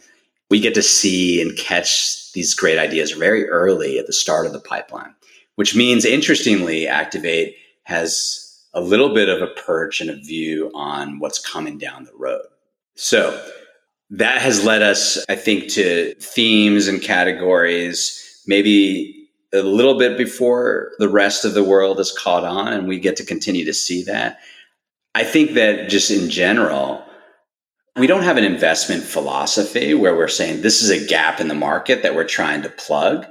We 0.50 0.60
get 0.60 0.74
to 0.76 0.82
see 0.82 1.42
and 1.42 1.58
catch 1.58 2.32
these 2.34 2.54
great 2.54 2.80
ideas 2.80 3.12
very 3.12 3.48
early 3.50 4.00
at 4.00 4.08
the 4.08 4.14
start 4.14 4.46
of 4.46 4.54
the 4.54 4.60
pipeline, 4.60 5.14
which 5.56 5.76
means, 5.76 6.06
interestingly, 6.06 6.88
Activate 6.88 7.56
has 7.90 8.46
a 8.74 8.82
little 8.82 9.14
bit 9.14 9.30
of 9.30 9.42
a 9.42 9.48
perch 9.48 10.00
and 10.00 10.10
a 10.10 10.16
view 10.16 10.72
on 10.76 11.20
what's 11.20 11.40
coming 11.40 11.78
down 11.78 12.06
the 12.06 12.16
road. 12.16 12.46
So 12.96 13.44
that 14.12 14.42
has 14.42 14.64
led 14.64 14.82
us, 14.82 15.24
I 15.28 15.36
think, 15.36 15.70
to 15.70 16.14
themes 16.16 16.88
and 16.88 17.02
categories, 17.02 18.42
maybe 18.46 19.28
a 19.54 19.62
little 19.62 19.98
bit 19.98 20.18
before 20.18 20.92
the 21.00 21.10
rest 21.10 21.46
of 21.46 21.56
the 21.56 21.64
world 21.64 21.98
has 21.98 22.12
caught 22.12 22.44
on, 22.44 22.72
and 22.74 22.88
we 22.88 23.00
get 23.00 23.16
to 23.18 23.26
continue 23.26 23.66
to 23.66 23.74
see 23.74 24.04
that. 24.04 24.38
I 25.16 25.24
think 25.24 25.54
that 25.54 25.90
just 25.90 26.12
in 26.12 26.30
general, 26.30 27.04
we 27.96 28.06
don't 28.06 28.24
have 28.24 28.38
an 28.38 28.44
investment 28.44 29.04
philosophy 29.04 29.96
where 29.96 30.16
we're 30.16 30.28
saying 30.28 30.62
this 30.62 30.84
is 30.84 30.92
a 30.92 31.08
gap 31.08 31.40
in 31.40 31.48
the 31.48 31.56
market 31.56 32.04
that 32.04 32.14
we're 32.14 32.24
trying 32.24 32.62
to 32.62 32.70
plug. 32.70 33.26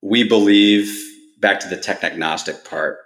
We 0.00 0.22
believe, 0.22 0.96
back 1.40 1.58
to 1.60 1.68
the 1.68 1.76
tech 1.76 2.04
agnostic 2.04 2.64
part, 2.64 2.98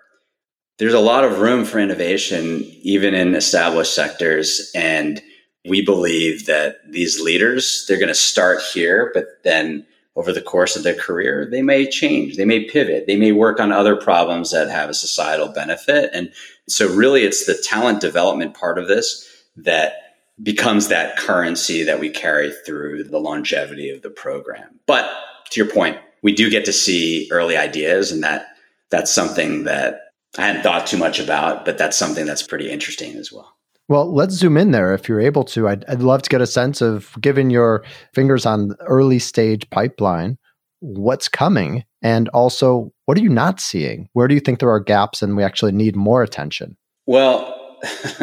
there's 0.78 0.94
a 0.94 1.00
lot 1.00 1.24
of 1.24 1.38
room 1.38 1.64
for 1.64 1.78
innovation, 1.78 2.62
even 2.82 3.14
in 3.14 3.34
established 3.34 3.94
sectors. 3.94 4.70
And 4.74 5.22
we 5.68 5.84
believe 5.84 6.46
that 6.46 6.76
these 6.90 7.20
leaders, 7.20 7.84
they're 7.86 7.98
going 7.98 8.08
to 8.08 8.14
start 8.14 8.60
here, 8.72 9.10
but 9.14 9.26
then 9.44 9.86
over 10.16 10.32
the 10.32 10.42
course 10.42 10.76
of 10.76 10.82
their 10.82 10.94
career, 10.94 11.48
they 11.50 11.62
may 11.62 11.88
change, 11.88 12.36
they 12.36 12.44
may 12.44 12.64
pivot, 12.64 13.06
they 13.06 13.16
may 13.16 13.32
work 13.32 13.58
on 13.58 13.72
other 13.72 13.96
problems 13.96 14.50
that 14.50 14.68
have 14.68 14.88
a 14.88 14.94
societal 14.94 15.48
benefit. 15.48 16.10
And 16.12 16.32
so, 16.68 16.92
really, 16.94 17.22
it's 17.22 17.46
the 17.46 17.60
talent 17.64 18.00
development 18.00 18.54
part 18.54 18.78
of 18.78 18.86
this 18.86 19.28
that 19.56 19.94
becomes 20.42 20.88
that 20.88 21.16
currency 21.16 21.82
that 21.84 22.00
we 22.00 22.10
carry 22.10 22.52
through 22.64 23.04
the 23.04 23.18
longevity 23.18 23.90
of 23.90 24.02
the 24.02 24.10
program. 24.10 24.80
But 24.86 25.10
to 25.50 25.60
your 25.60 25.72
point, 25.72 25.98
we 26.22 26.32
do 26.32 26.48
get 26.48 26.64
to 26.66 26.72
see 26.72 27.28
early 27.30 27.56
ideas, 27.56 28.12
and 28.12 28.22
that 28.22 28.46
that's 28.90 29.12
something 29.12 29.64
that 29.64 30.03
I 30.38 30.46
hadn't 30.46 30.62
thought 30.62 30.86
too 30.86 30.96
much 30.96 31.20
about, 31.20 31.64
but 31.64 31.78
that's 31.78 31.96
something 31.96 32.26
that's 32.26 32.42
pretty 32.42 32.70
interesting 32.70 33.16
as 33.16 33.32
well. 33.32 33.56
Well, 33.88 34.12
let's 34.12 34.34
zoom 34.34 34.56
in 34.56 34.70
there 34.70 34.94
if 34.94 35.08
you're 35.08 35.20
able 35.20 35.44
to. 35.44 35.68
I'd, 35.68 35.84
I'd 35.86 36.00
love 36.00 36.22
to 36.22 36.30
get 36.30 36.40
a 36.40 36.46
sense 36.46 36.80
of, 36.80 37.14
given 37.20 37.50
your 37.50 37.84
fingers 38.14 38.46
on 38.46 38.74
early 38.80 39.18
stage 39.18 39.68
pipeline, 39.70 40.38
what's 40.80 41.28
coming, 41.28 41.84
and 42.02 42.28
also 42.30 42.92
what 43.04 43.18
are 43.18 43.22
you 43.22 43.28
not 43.28 43.60
seeing? 43.60 44.08
Where 44.14 44.26
do 44.26 44.34
you 44.34 44.40
think 44.40 44.58
there 44.58 44.70
are 44.70 44.80
gaps 44.80 45.22
and 45.22 45.36
we 45.36 45.42
actually 45.42 45.72
need 45.72 45.96
more 45.96 46.22
attention? 46.22 46.76
Well, 47.06 47.78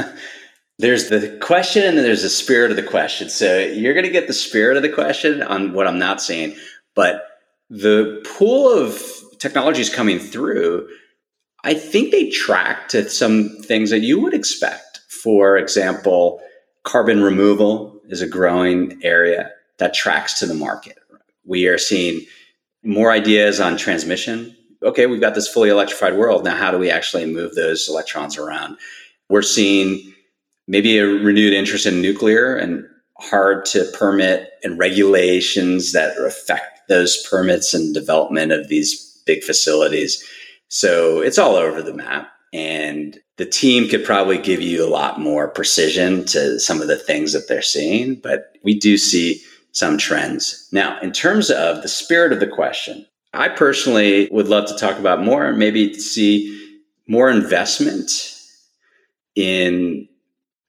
there's 0.79 1.09
the 1.09 1.37
question 1.41 1.83
and 1.83 1.99
there's 1.99 2.23
the 2.23 2.29
spirit 2.29 2.71
of 2.71 2.77
the 2.77 2.83
question. 2.83 3.29
So 3.29 3.59
you're 3.59 3.93
going 3.93 4.05
to 4.05 4.11
get 4.11 4.27
the 4.27 4.33
spirit 4.33 4.77
of 4.77 4.83
the 4.83 4.89
question 4.89 5.43
on 5.43 5.73
what 5.73 5.87
I'm 5.87 5.99
not 5.99 6.21
seeing, 6.21 6.55
but 6.95 7.23
the 7.69 8.23
pool 8.37 8.69
of 8.69 9.01
technologies 9.39 9.89
coming 9.89 10.19
through, 10.19 10.87
I 11.63 11.73
think 11.73 12.11
they 12.11 12.29
track 12.29 12.89
to 12.89 13.09
some 13.09 13.57
things 13.61 13.91
that 13.91 13.99
you 13.99 14.19
would 14.19 14.33
expect 14.33 14.91
for 15.21 15.57
example, 15.57 16.41
carbon 16.83 17.21
removal 17.21 18.01
is 18.09 18.21
a 18.21 18.27
growing 18.27 18.99
area 19.03 19.51
that 19.77 19.93
tracks 19.93 20.39
to 20.39 20.47
the 20.47 20.53
market. 20.55 20.97
We 21.45 21.67
are 21.67 21.77
seeing 21.77 22.25
more 22.83 23.11
ideas 23.11 23.59
on 23.59 23.77
transmission. 23.77 24.55
Okay, 24.81 25.05
we've 25.05 25.21
got 25.21 25.35
this 25.35 25.47
fully 25.47 25.69
electrified 25.69 26.15
world. 26.15 26.43
Now, 26.43 26.55
how 26.55 26.71
do 26.71 26.79
we 26.79 26.89
actually 26.89 27.25
move 27.27 27.53
those 27.53 27.87
electrons 27.87 28.35
around? 28.35 28.77
We're 29.29 29.43
seeing 29.43 30.11
maybe 30.67 30.97
a 30.97 31.05
renewed 31.05 31.53
interest 31.53 31.85
in 31.85 32.01
nuclear 32.01 32.55
and 32.55 32.83
hard 33.19 33.65
to 33.65 33.85
permit 33.93 34.49
and 34.63 34.79
regulations 34.79 35.91
that 35.91 36.17
affect 36.17 36.87
those 36.87 37.23
permits 37.27 37.75
and 37.75 37.93
development 37.93 38.51
of 38.51 38.69
these 38.69 39.21
big 39.27 39.43
facilities. 39.43 40.25
So 40.71 41.19
it's 41.19 41.37
all 41.37 41.55
over 41.55 41.81
the 41.81 41.93
map. 41.93 42.31
And 42.53 43.19
the 43.35 43.45
team 43.45 43.89
could 43.89 44.05
probably 44.05 44.37
give 44.37 44.61
you 44.61 44.85
a 44.85 44.89
lot 44.89 45.19
more 45.19 45.49
precision 45.49 46.25
to 46.27 46.59
some 46.59 46.81
of 46.81 46.87
the 46.87 46.97
things 46.97 47.33
that 47.33 47.47
they're 47.47 47.61
seeing, 47.61 48.15
but 48.15 48.55
we 48.63 48.77
do 48.77 48.97
see 48.97 49.41
some 49.73 49.97
trends. 49.97 50.67
Now, 50.71 50.99
in 51.01 51.11
terms 51.11 51.49
of 51.49 51.81
the 51.81 51.87
spirit 51.87 52.31
of 52.31 52.39
the 52.39 52.47
question, 52.47 53.05
I 53.33 53.49
personally 53.49 54.29
would 54.31 54.47
love 54.47 54.67
to 54.67 54.77
talk 54.77 54.97
about 54.97 55.23
more, 55.23 55.45
and 55.45 55.57
maybe 55.57 55.93
see 55.93 56.79
more 57.07 57.29
investment 57.29 58.11
in 59.35 60.07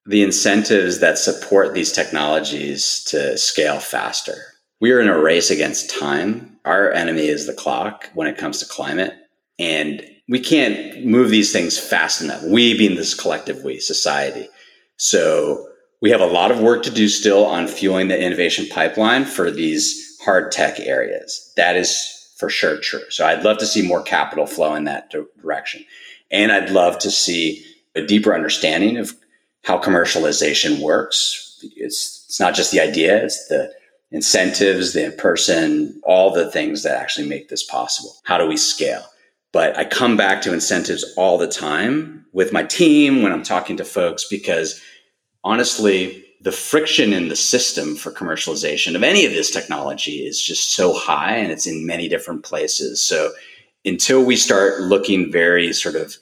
the 0.06 0.22
incentives 0.22 0.98
that 1.00 1.18
support 1.18 1.74
these 1.74 1.92
technologies 1.92 3.04
to 3.04 3.36
scale 3.38 3.78
faster. 3.78 4.34
We 4.80 4.90
are 4.92 5.00
in 5.00 5.08
a 5.08 5.18
race 5.18 5.50
against 5.50 5.96
time. 5.96 6.58
Our 6.64 6.92
enemy 6.92 7.26
is 7.26 7.46
the 7.46 7.54
clock 7.54 8.08
when 8.14 8.26
it 8.28 8.38
comes 8.38 8.58
to 8.58 8.66
climate. 8.66 9.14
And 9.62 10.04
we 10.28 10.40
can't 10.40 11.04
move 11.04 11.30
these 11.30 11.52
things 11.52 11.78
fast 11.78 12.20
enough. 12.20 12.42
We 12.42 12.76
being 12.76 12.96
this 12.96 13.14
collective 13.14 13.62
we, 13.62 13.78
society. 13.78 14.48
So 14.96 15.68
we 16.00 16.10
have 16.10 16.20
a 16.20 16.26
lot 16.26 16.50
of 16.50 16.58
work 16.58 16.82
to 16.82 16.90
do 16.90 17.08
still 17.08 17.46
on 17.46 17.68
fueling 17.68 18.08
the 18.08 18.20
innovation 18.20 18.66
pipeline 18.68 19.24
for 19.24 19.52
these 19.52 20.18
hard 20.24 20.50
tech 20.50 20.80
areas. 20.80 21.52
That 21.56 21.76
is 21.76 22.34
for 22.38 22.50
sure 22.50 22.78
true. 22.78 23.08
So 23.10 23.24
I'd 23.24 23.44
love 23.44 23.58
to 23.58 23.66
see 23.66 23.86
more 23.86 24.02
capital 24.02 24.46
flow 24.46 24.74
in 24.74 24.82
that 24.84 25.14
direction. 25.40 25.84
And 26.32 26.50
I'd 26.50 26.70
love 26.70 26.98
to 27.00 27.10
see 27.10 27.64
a 27.94 28.04
deeper 28.04 28.34
understanding 28.34 28.96
of 28.96 29.12
how 29.62 29.78
commercialization 29.78 30.80
works. 30.80 31.60
It's, 31.76 32.24
it's 32.28 32.40
not 32.40 32.54
just 32.54 32.72
the 32.72 32.80
idea, 32.80 33.22
it's 33.24 33.46
the 33.46 33.72
incentives, 34.10 34.92
the 34.92 35.14
person, 35.18 36.00
all 36.02 36.34
the 36.34 36.50
things 36.50 36.82
that 36.82 36.98
actually 36.98 37.28
make 37.28 37.48
this 37.48 37.62
possible. 37.62 38.16
How 38.24 38.38
do 38.38 38.46
we 38.46 38.56
scale? 38.56 39.04
But 39.52 39.76
I 39.76 39.84
come 39.84 40.16
back 40.16 40.42
to 40.42 40.52
incentives 40.52 41.04
all 41.16 41.38
the 41.38 41.46
time 41.46 42.24
with 42.32 42.52
my 42.52 42.62
team 42.62 43.22
when 43.22 43.32
I'm 43.32 43.42
talking 43.42 43.76
to 43.76 43.84
folks 43.84 44.26
because 44.28 44.80
honestly, 45.44 46.24
the 46.40 46.52
friction 46.52 47.12
in 47.12 47.28
the 47.28 47.36
system 47.36 47.94
for 47.94 48.10
commercialization 48.10 48.96
of 48.96 49.02
any 49.02 49.24
of 49.24 49.32
this 49.32 49.50
technology 49.50 50.26
is 50.26 50.42
just 50.42 50.74
so 50.74 50.92
high 50.92 51.36
and 51.36 51.52
it's 51.52 51.66
in 51.66 51.86
many 51.86 52.08
different 52.08 52.42
places. 52.42 53.00
So 53.00 53.32
until 53.84 54.24
we 54.24 54.36
start 54.36 54.80
looking 54.80 55.30
very 55.30 55.72
sort 55.72 55.94
of 55.94 56.16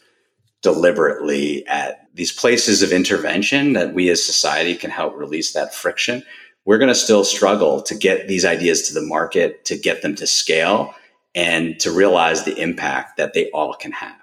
deliberately 0.62 1.66
at 1.66 2.09
these 2.14 2.33
places 2.33 2.83
of 2.83 2.93
intervention 2.93 3.73
that 3.73 3.95
we 3.95 4.11
as 4.11 4.25
society 4.25 4.75
can 4.75 4.90
help 4.90 5.16
release 5.16 5.53
that 5.53 5.75
friction, 5.75 6.23
we're 6.66 6.79
going 6.79 6.88
to 6.88 6.95
still 6.95 7.25
struggle 7.25 7.81
to 7.83 7.95
get 7.95 8.29
these 8.29 8.45
ideas 8.45 8.83
to 8.83 8.95
the 8.95 9.01
market, 9.01 9.64
to 9.64 9.79
get 9.79 10.03
them 10.03 10.14
to 10.16 10.27
scale 10.27 10.95
and 11.35 11.79
to 11.81 11.90
realize 11.90 12.45
the 12.45 12.61
impact 12.61 13.16
that 13.16 13.35
they 13.35 13.51
all 13.51 13.75
can 13.75 13.93
have. 13.93 14.16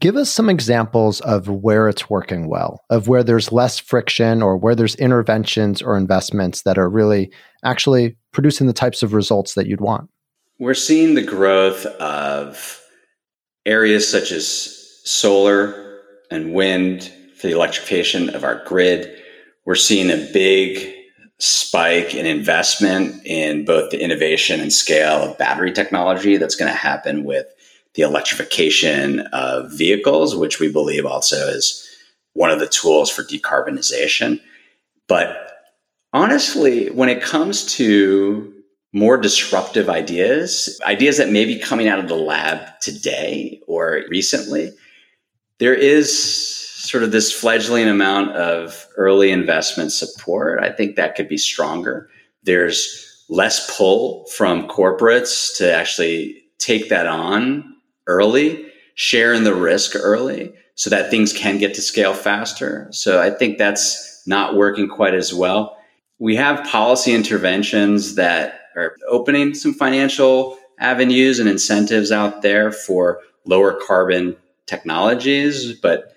Give 0.00 0.16
us 0.16 0.30
some 0.30 0.50
examples 0.50 1.20
of 1.22 1.48
where 1.48 1.88
it's 1.88 2.10
working 2.10 2.48
well, 2.48 2.84
of 2.90 3.08
where 3.08 3.22
there's 3.22 3.50
less 3.50 3.78
friction 3.78 4.42
or 4.42 4.56
where 4.56 4.74
there's 4.74 4.94
interventions 4.96 5.80
or 5.80 5.96
investments 5.96 6.62
that 6.62 6.76
are 6.76 6.88
really 6.88 7.32
actually 7.64 8.16
producing 8.32 8.66
the 8.66 8.74
types 8.74 9.02
of 9.02 9.14
results 9.14 9.54
that 9.54 9.66
you'd 9.66 9.80
want. 9.80 10.10
We're 10.58 10.74
seeing 10.74 11.14
the 11.14 11.22
growth 11.22 11.86
of 11.86 12.82
areas 13.64 14.08
such 14.08 14.32
as 14.32 14.46
solar, 15.04 15.86
and 16.30 16.52
wind 16.52 17.12
for 17.36 17.46
the 17.46 17.54
electrification 17.54 18.34
of 18.34 18.44
our 18.44 18.64
grid. 18.64 19.16
We're 19.64 19.74
seeing 19.74 20.10
a 20.10 20.28
big 20.32 20.94
spike 21.38 22.14
in 22.14 22.24
investment 22.24 23.24
in 23.26 23.64
both 23.64 23.90
the 23.90 24.02
innovation 24.02 24.60
and 24.60 24.72
scale 24.72 25.22
of 25.22 25.38
battery 25.38 25.72
technology 25.72 26.36
that's 26.36 26.56
going 26.56 26.70
to 26.70 26.76
happen 26.76 27.24
with 27.24 27.46
the 27.94 28.02
electrification 28.02 29.20
of 29.32 29.70
vehicles, 29.72 30.34
which 30.34 30.60
we 30.60 30.70
believe 30.70 31.04
also 31.04 31.48
is 31.48 31.82
one 32.34 32.50
of 32.50 32.60
the 32.60 32.66
tools 32.66 33.10
for 33.10 33.22
decarbonization. 33.22 34.40
But 35.08 35.52
honestly, 36.12 36.90
when 36.90 37.08
it 37.08 37.22
comes 37.22 37.64
to 37.76 38.52
more 38.92 39.16
disruptive 39.18 39.90
ideas, 39.90 40.80
ideas 40.86 41.18
that 41.18 41.30
may 41.30 41.44
be 41.44 41.58
coming 41.58 41.88
out 41.88 41.98
of 41.98 42.08
the 42.08 42.16
lab 42.16 42.80
today 42.80 43.60
or 43.66 44.04
recently, 44.08 44.72
there 45.58 45.74
is 45.74 46.65
sort 46.86 47.02
of 47.02 47.10
this 47.10 47.32
fledgling 47.32 47.88
amount 47.88 48.32
of 48.32 48.86
early 48.96 49.30
investment 49.30 49.92
support. 49.92 50.62
I 50.62 50.70
think 50.70 50.96
that 50.96 51.16
could 51.16 51.28
be 51.28 51.38
stronger. 51.38 52.08
There's 52.44 53.24
less 53.28 53.76
pull 53.76 54.24
from 54.26 54.68
corporates 54.68 55.56
to 55.58 55.72
actually 55.72 56.42
take 56.58 56.88
that 56.88 57.06
on 57.06 57.74
early, 58.06 58.70
share 58.94 59.34
in 59.34 59.44
the 59.44 59.54
risk 59.54 59.96
early 59.96 60.54
so 60.76 60.90
that 60.90 61.10
things 61.10 61.32
can 61.32 61.58
get 61.58 61.74
to 61.74 61.82
scale 61.82 62.14
faster. 62.14 62.86
So 62.92 63.20
I 63.20 63.30
think 63.30 63.58
that's 63.58 64.22
not 64.26 64.54
working 64.54 64.88
quite 64.88 65.14
as 65.14 65.34
well. 65.34 65.76
We 66.18 66.36
have 66.36 66.66
policy 66.66 67.12
interventions 67.14 68.14
that 68.14 68.60
are 68.76 68.96
opening 69.08 69.54
some 69.54 69.74
financial 69.74 70.58
avenues 70.78 71.38
and 71.38 71.48
incentives 71.48 72.12
out 72.12 72.42
there 72.42 72.70
for 72.70 73.20
lower 73.44 73.78
carbon 73.86 74.36
technologies, 74.66 75.72
but 75.72 76.15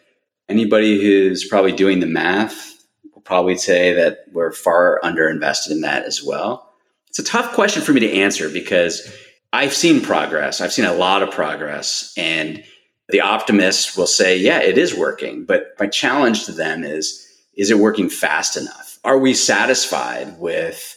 anybody 0.50 1.02
who's 1.02 1.48
probably 1.48 1.72
doing 1.72 2.00
the 2.00 2.08
math 2.08 2.76
will 3.14 3.22
probably 3.22 3.56
say 3.56 3.94
that 3.94 4.26
we're 4.34 4.52
far 4.52 5.00
underinvested 5.04 5.72
in 5.72 5.82
that 5.82 6.04
as 6.04 6.24
well. 6.24 6.74
It's 7.08 7.20
a 7.20 7.24
tough 7.24 7.54
question 7.54 7.82
for 7.82 7.94
me 7.94 8.02
to 8.02 8.12
answer 8.12 8.50
because 8.50 9.12
I've 9.54 9.74
seen 9.74 10.02
progress. 10.02 10.62
I've 10.62 10.74
seen 10.74 10.86
a 10.86 10.94
lot 10.94 11.24
of 11.24 11.32
progress 11.32 12.14
and 12.18 12.64
the 13.10 13.22
optimists 13.22 13.98
will 13.98 14.08
say, 14.08 14.38
yeah, 14.38 14.62
it 14.62 14.78
is 14.78 14.94
working. 14.94 15.46
But 15.46 15.74
my 15.80 15.88
challenge 15.88 16.46
to 16.46 16.52
them 16.52 16.84
is, 16.84 17.26
is 17.56 17.72
it 17.72 17.80
working 17.80 18.10
fast 18.10 18.56
enough? 18.56 19.00
Are 19.04 19.18
we 19.18 19.34
satisfied 19.34 20.40
with 20.40 20.96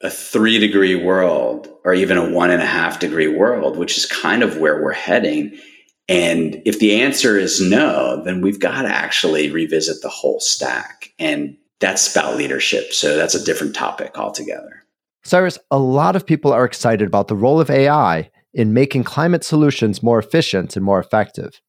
a 0.00 0.10
three 0.10 0.58
degree 0.58 0.94
world 0.94 1.68
or 1.84 1.92
even 1.92 2.16
a 2.16 2.30
one 2.30 2.50
and 2.50 2.62
a 2.62 2.66
half 2.66 2.98
degree 2.98 3.28
world, 3.28 3.76
which 3.76 3.98
is 3.98 4.06
kind 4.06 4.42
of 4.42 4.56
where 4.56 4.82
we're 4.82 4.92
heading? 4.92 5.58
And 6.08 6.60
if 6.64 6.78
the 6.78 7.00
answer 7.00 7.38
is 7.38 7.60
no, 7.60 8.22
then 8.24 8.40
we've 8.40 8.60
got 8.60 8.82
to 8.82 8.88
actually 8.88 9.50
revisit 9.50 10.02
the 10.02 10.08
whole 10.08 10.40
stack. 10.40 11.12
And 11.18 11.56
that's 11.80 12.14
about 12.14 12.36
leadership. 12.36 12.92
So 12.92 13.16
that's 13.16 13.34
a 13.34 13.44
different 13.44 13.74
topic 13.74 14.18
altogether. 14.18 14.84
Cyrus, 15.24 15.58
a 15.70 15.78
lot 15.78 16.16
of 16.16 16.26
people 16.26 16.52
are 16.52 16.64
excited 16.64 17.06
about 17.06 17.28
the 17.28 17.36
role 17.36 17.60
of 17.60 17.70
AI 17.70 18.30
in 18.54 18.74
making 18.74 19.04
climate 19.04 19.44
solutions 19.44 20.02
more 20.02 20.18
efficient 20.18 20.76
and 20.76 20.84
more 20.84 20.98
effective. 20.98 21.60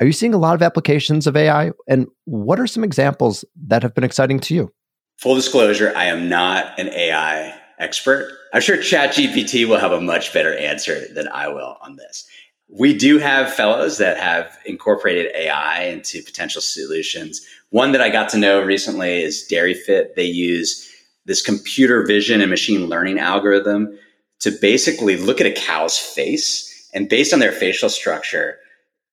Are 0.00 0.06
you 0.06 0.12
seeing 0.12 0.34
a 0.34 0.38
lot 0.38 0.54
of 0.54 0.62
applications 0.62 1.26
of 1.26 1.36
AI? 1.36 1.72
And 1.88 2.06
what 2.24 2.60
are 2.60 2.66
some 2.66 2.84
examples 2.84 3.44
that 3.66 3.82
have 3.82 3.94
been 3.94 4.04
exciting 4.04 4.40
to 4.40 4.54
you? 4.54 4.72
Full 5.18 5.34
disclosure, 5.34 5.92
I 5.96 6.04
am 6.04 6.28
not 6.28 6.78
an 6.78 6.88
AI 6.88 7.58
expert. 7.78 8.30
I'm 8.52 8.60
sure 8.60 8.76
ChatGPT 8.76 9.66
will 9.66 9.78
have 9.78 9.92
a 9.92 10.00
much 10.00 10.32
better 10.32 10.54
answer 10.56 11.06
than 11.14 11.28
I 11.28 11.48
will 11.48 11.76
on 11.80 11.96
this. 11.96 12.26
We 12.68 12.96
do 12.96 13.18
have 13.18 13.54
fellows 13.54 13.98
that 13.98 14.18
have 14.18 14.58
incorporated 14.66 15.32
AI 15.34 15.84
into 15.84 16.22
potential 16.22 16.60
solutions. 16.60 17.40
One 17.70 17.92
that 17.92 18.00
I 18.00 18.10
got 18.10 18.28
to 18.30 18.38
know 18.38 18.60
recently 18.60 19.22
is 19.22 19.48
DairyFit. 19.50 20.14
They 20.14 20.24
use 20.24 20.90
this 21.26 21.42
computer 21.42 22.04
vision 22.06 22.40
and 22.40 22.50
machine 22.50 22.88
learning 22.88 23.18
algorithm 23.18 23.98
to 24.40 24.50
basically 24.50 25.16
look 25.16 25.40
at 25.40 25.46
a 25.46 25.52
cow's 25.52 25.98
face 25.98 26.72
and 26.96 27.10
based 27.10 27.34
on 27.34 27.40
their 27.40 27.52
facial 27.52 27.90
structure, 27.90 28.58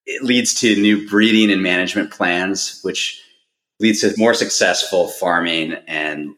it 0.06 0.24
leads 0.24 0.54
to 0.62 0.82
new 0.82 1.08
breeding 1.10 1.52
and 1.52 1.62
management 1.62 2.12
plans, 2.12 2.80
which 2.82 3.22
leads 3.80 4.00
to 4.02 4.14
more 4.18 4.34
successful 4.34 5.10
farming 5.10 5.74
and 5.86 6.34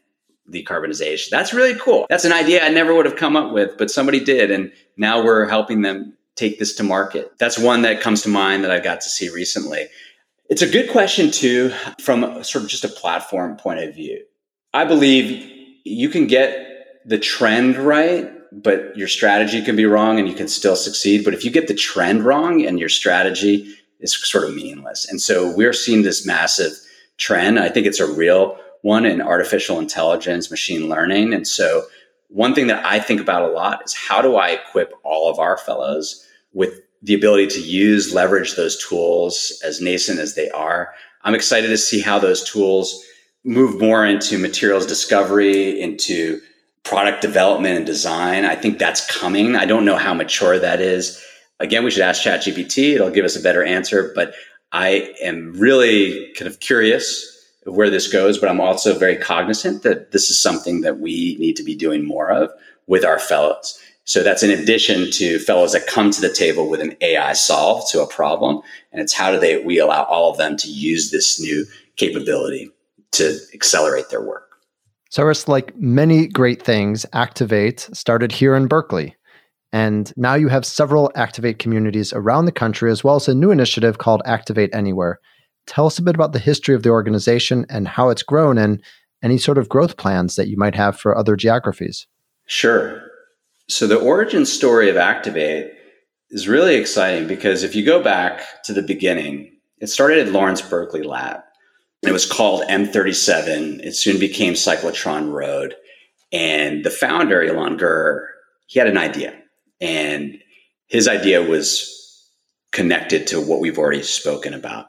decarbonization. 0.52 1.30
That's 1.30 1.54
really 1.54 1.78
cool. 1.80 2.08
That's 2.10 2.26
an 2.26 2.32
idea 2.32 2.66
I 2.66 2.70
never 2.70 2.96
would 2.96 3.06
have 3.06 3.16
come 3.16 3.36
up 3.36 3.54
with, 3.54 3.78
but 3.78 3.92
somebody 3.92 4.20
did. 4.20 4.50
And 4.50 4.72
now 4.98 5.24
we're 5.24 5.48
helping 5.48 5.84
them 5.84 6.18
take 6.36 6.60
this 6.60 6.76
to 6.76 6.84
market. 6.84 7.32
That's 7.40 7.58
one 7.58 7.82
that 7.84 8.02
comes 8.02 8.22
to 8.24 8.30
mind 8.30 8.64
that 8.64 8.72
I 8.72 8.80
got 8.80 9.02
to 9.02 9.10
see 9.10 9.30
recently. 9.30 9.88
It's 10.50 10.62
a 10.62 10.70
good 10.70 10.90
question, 10.90 11.32
too, 11.32 11.72
from 12.00 12.44
sort 12.44 12.64
of 12.64 12.70
just 12.70 12.84
a 12.84 12.90
platform 12.90 13.58
point 13.58 13.80
of 13.80 13.96
view. 13.96 14.24
I 14.74 14.86
believe 14.86 15.52
you 15.84 16.10
can 16.10 16.28
get 16.28 17.02
the 17.06 17.18
trend 17.18 17.78
right, 17.78 18.32
but 18.52 18.96
your 18.96 19.08
strategy 19.08 19.64
can 19.64 19.76
be 19.76 19.86
wrong 19.86 20.20
and 20.20 20.28
you 20.28 20.36
can 20.36 20.48
still 20.48 20.76
succeed. 20.76 21.24
But 21.24 21.34
if 21.34 21.44
you 21.44 21.52
get 21.52 21.68
the 21.68 21.74
trend 21.74 22.24
wrong 22.26 22.66
and 22.66 22.80
your 22.80 22.90
strategy 22.90 23.76
is 24.00 24.16
sort 24.16 24.44
of 24.44 24.56
meaningless. 24.56 25.10
And 25.10 25.22
so 25.22 25.56
we're 25.56 25.74
seeing 25.74 26.04
this 26.04 26.26
massive 26.26 26.74
trend. 27.18 27.60
I 27.60 27.70
think 27.70 27.88
it's 27.88 28.00
a 28.00 28.12
real 28.12 28.58
one 28.82 29.06
in 29.06 29.22
artificial 29.22 29.80
intelligence, 29.80 30.52
machine 30.52 30.90
learning. 30.90 31.34
And 31.34 31.48
so, 31.48 31.86
one 32.30 32.54
thing 32.54 32.68
that 32.68 32.86
I 32.86 33.00
think 33.00 33.22
about 33.22 33.50
a 33.50 33.54
lot 33.54 33.84
is 33.86 33.94
how 33.94 34.22
do 34.22 34.36
I 34.36 34.50
equip 34.50 34.94
all 35.04 35.30
of 35.30 35.40
our 35.40 35.58
fellows 35.58 36.25
with 36.56 36.82
the 37.04 37.14
ability 37.14 37.46
to 37.48 37.62
use, 37.62 38.12
leverage 38.12 38.56
those 38.56 38.84
tools 38.84 39.62
as 39.64 39.80
nascent 39.80 40.20
as 40.20 40.34
they 40.34 40.50
are? 40.50 40.96
I'm 41.24 41.36
excited 41.36 41.68
to 41.68 41.78
see 41.78 42.02
how 42.02 42.18
those 42.18 42.44
tools 42.44 43.04
move 43.44 43.80
more 43.80 44.04
into 44.04 44.40
materials 44.40 44.88
discovery, 44.88 45.80
into 45.80 46.42
product 46.84 47.22
development 47.22 47.78
and 47.78 47.86
design. 47.86 48.46
I 48.46 48.56
think 48.56 48.80
that's 48.80 49.06
coming. 49.06 49.56
I 49.56 49.66
don't 49.66 49.86
know 49.86 49.98
how 49.98 50.14
mature 50.14 50.58
that 50.58 50.82
is. 50.82 51.24
Again, 51.60 51.84
we 51.84 51.92
should 51.92 52.04
ask 52.04 52.24
ChatGPT. 52.24 52.96
It'll 52.96 53.12
give 53.12 53.26
us 53.26 53.36
a 53.36 53.42
better 53.42 53.64
answer, 53.64 54.12
but 54.16 54.34
I 54.72 55.14
am 55.22 55.54
really 55.54 56.34
kind 56.34 56.48
of 56.48 56.60
curious 56.60 57.32
where 57.66 57.90
this 57.90 58.12
goes, 58.12 58.38
but 58.38 58.50
I'm 58.50 58.62
also 58.62 58.98
very 58.98 59.16
cognizant 59.16 59.84
that 59.84 60.12
this 60.12 60.30
is 60.30 60.40
something 60.40 60.82
that 60.82 61.00
we 61.00 61.38
need 61.40 61.56
to 61.56 61.64
be 61.64 61.76
doing 61.76 62.06
more 62.06 62.30
of 62.30 62.52
with 62.88 63.04
our 63.04 63.20
fellows. 63.20 63.80
So 64.06 64.22
that's 64.24 64.44
in 64.44 64.52
addition 64.52 65.10
to 65.12 65.40
fellows 65.40 65.74
that 65.74 65.88
come 65.88 66.12
to 66.12 66.22
the 66.22 66.32
table 66.32 66.70
with 66.70 66.80
an 66.80 66.96
AI 67.02 67.34
solve 67.34 67.90
to 67.92 68.02
a 68.02 68.08
problem. 68.08 68.62
And 68.92 69.02
it's 69.02 69.14
how 69.14 69.32
do 69.32 69.40
they, 69.40 69.58
we 69.64 69.80
allow 69.80 70.04
all 70.04 70.32
of 70.32 70.38
them 70.38 70.58
to 70.58 70.70
use 70.70 71.10
this 71.10 71.40
new 71.40 71.66
capability 71.98 72.70
to 73.14 73.40
accelerate 73.54 74.10
their 74.10 74.22
work. 74.22 74.44
Cyrus, 75.10 75.48
like 75.48 75.76
many 75.78 76.28
great 76.28 76.62
things, 76.62 77.06
Activate 77.14 77.90
started 77.94 78.32
here 78.32 78.54
in 78.56 78.68
Berkeley. 78.68 79.16
And 79.72 80.14
now 80.16 80.36
you 80.36 80.50
have 80.50 80.66
several 80.66 81.12
Activate 81.16 81.58
communities 81.58 82.14
around 82.14 82.46
the 82.46 82.52
country, 82.52 82.92
as 82.92 83.04
well 83.04 83.16
as 83.16 83.28
a 83.28 83.34
new 83.34 83.50
initiative 83.50 83.98
called 83.98 84.22
Activate 84.26 84.74
Anywhere. 84.74 85.20
Tell 85.66 85.88
us 85.88 85.98
a 85.98 86.04
bit 86.04 86.16
about 86.16 86.32
the 86.32 86.40
history 86.40 86.76
of 86.76 86.84
the 86.84 86.90
organization 86.90 87.66
and 87.70 87.88
how 87.88 88.10
it's 88.10 88.24
grown 88.24 88.58
and 88.60 88.84
any 89.24 89.40
sort 89.40 89.58
of 89.58 89.68
growth 89.68 89.98
plans 89.98 90.36
that 90.36 90.48
you 90.48 90.58
might 90.58 90.76
have 90.76 91.00
for 91.00 91.18
other 91.18 91.36
geographies. 91.36 92.06
Sure. 92.46 93.02
So, 93.68 93.88
the 93.88 94.00
origin 94.00 94.46
story 94.46 94.90
of 94.90 94.98
Activate 94.98 95.72
is 96.30 96.48
really 96.48 96.76
exciting 96.76 97.28
because 97.28 97.64
if 97.64 97.76
you 97.76 97.86
go 97.86 98.02
back 98.02 98.64
to 98.64 98.74
the 98.74 98.82
beginning, 98.82 99.58
it 99.80 99.88
started 99.88 100.28
at 100.28 100.34
Lawrence 100.34 100.62
Berkeley 100.62 101.04
Lab. 101.04 101.42
It 102.04 102.12
was 102.12 102.32
called 102.32 102.62
M37. 102.70 103.84
It 103.84 103.96
soon 103.96 104.20
became 104.20 104.54
Cyclotron 104.54 105.32
Road. 105.32 105.76
And 106.32 106.84
the 106.84 106.92
founder, 106.92 107.42
Ilan 107.42 107.80
Gur, 107.80 108.28
he 108.68 108.80
had 108.80 108.88
an 108.88 108.98
idea. 108.98 109.36
And 109.82 110.38
his 110.88 111.08
idea 111.08 111.42
was 111.42 111.92
connected 112.72 113.28
to 113.28 113.42
what 113.42 113.60
we've 113.60 113.80
already 113.80 114.04
spoken 114.04 114.54
about 114.54 114.88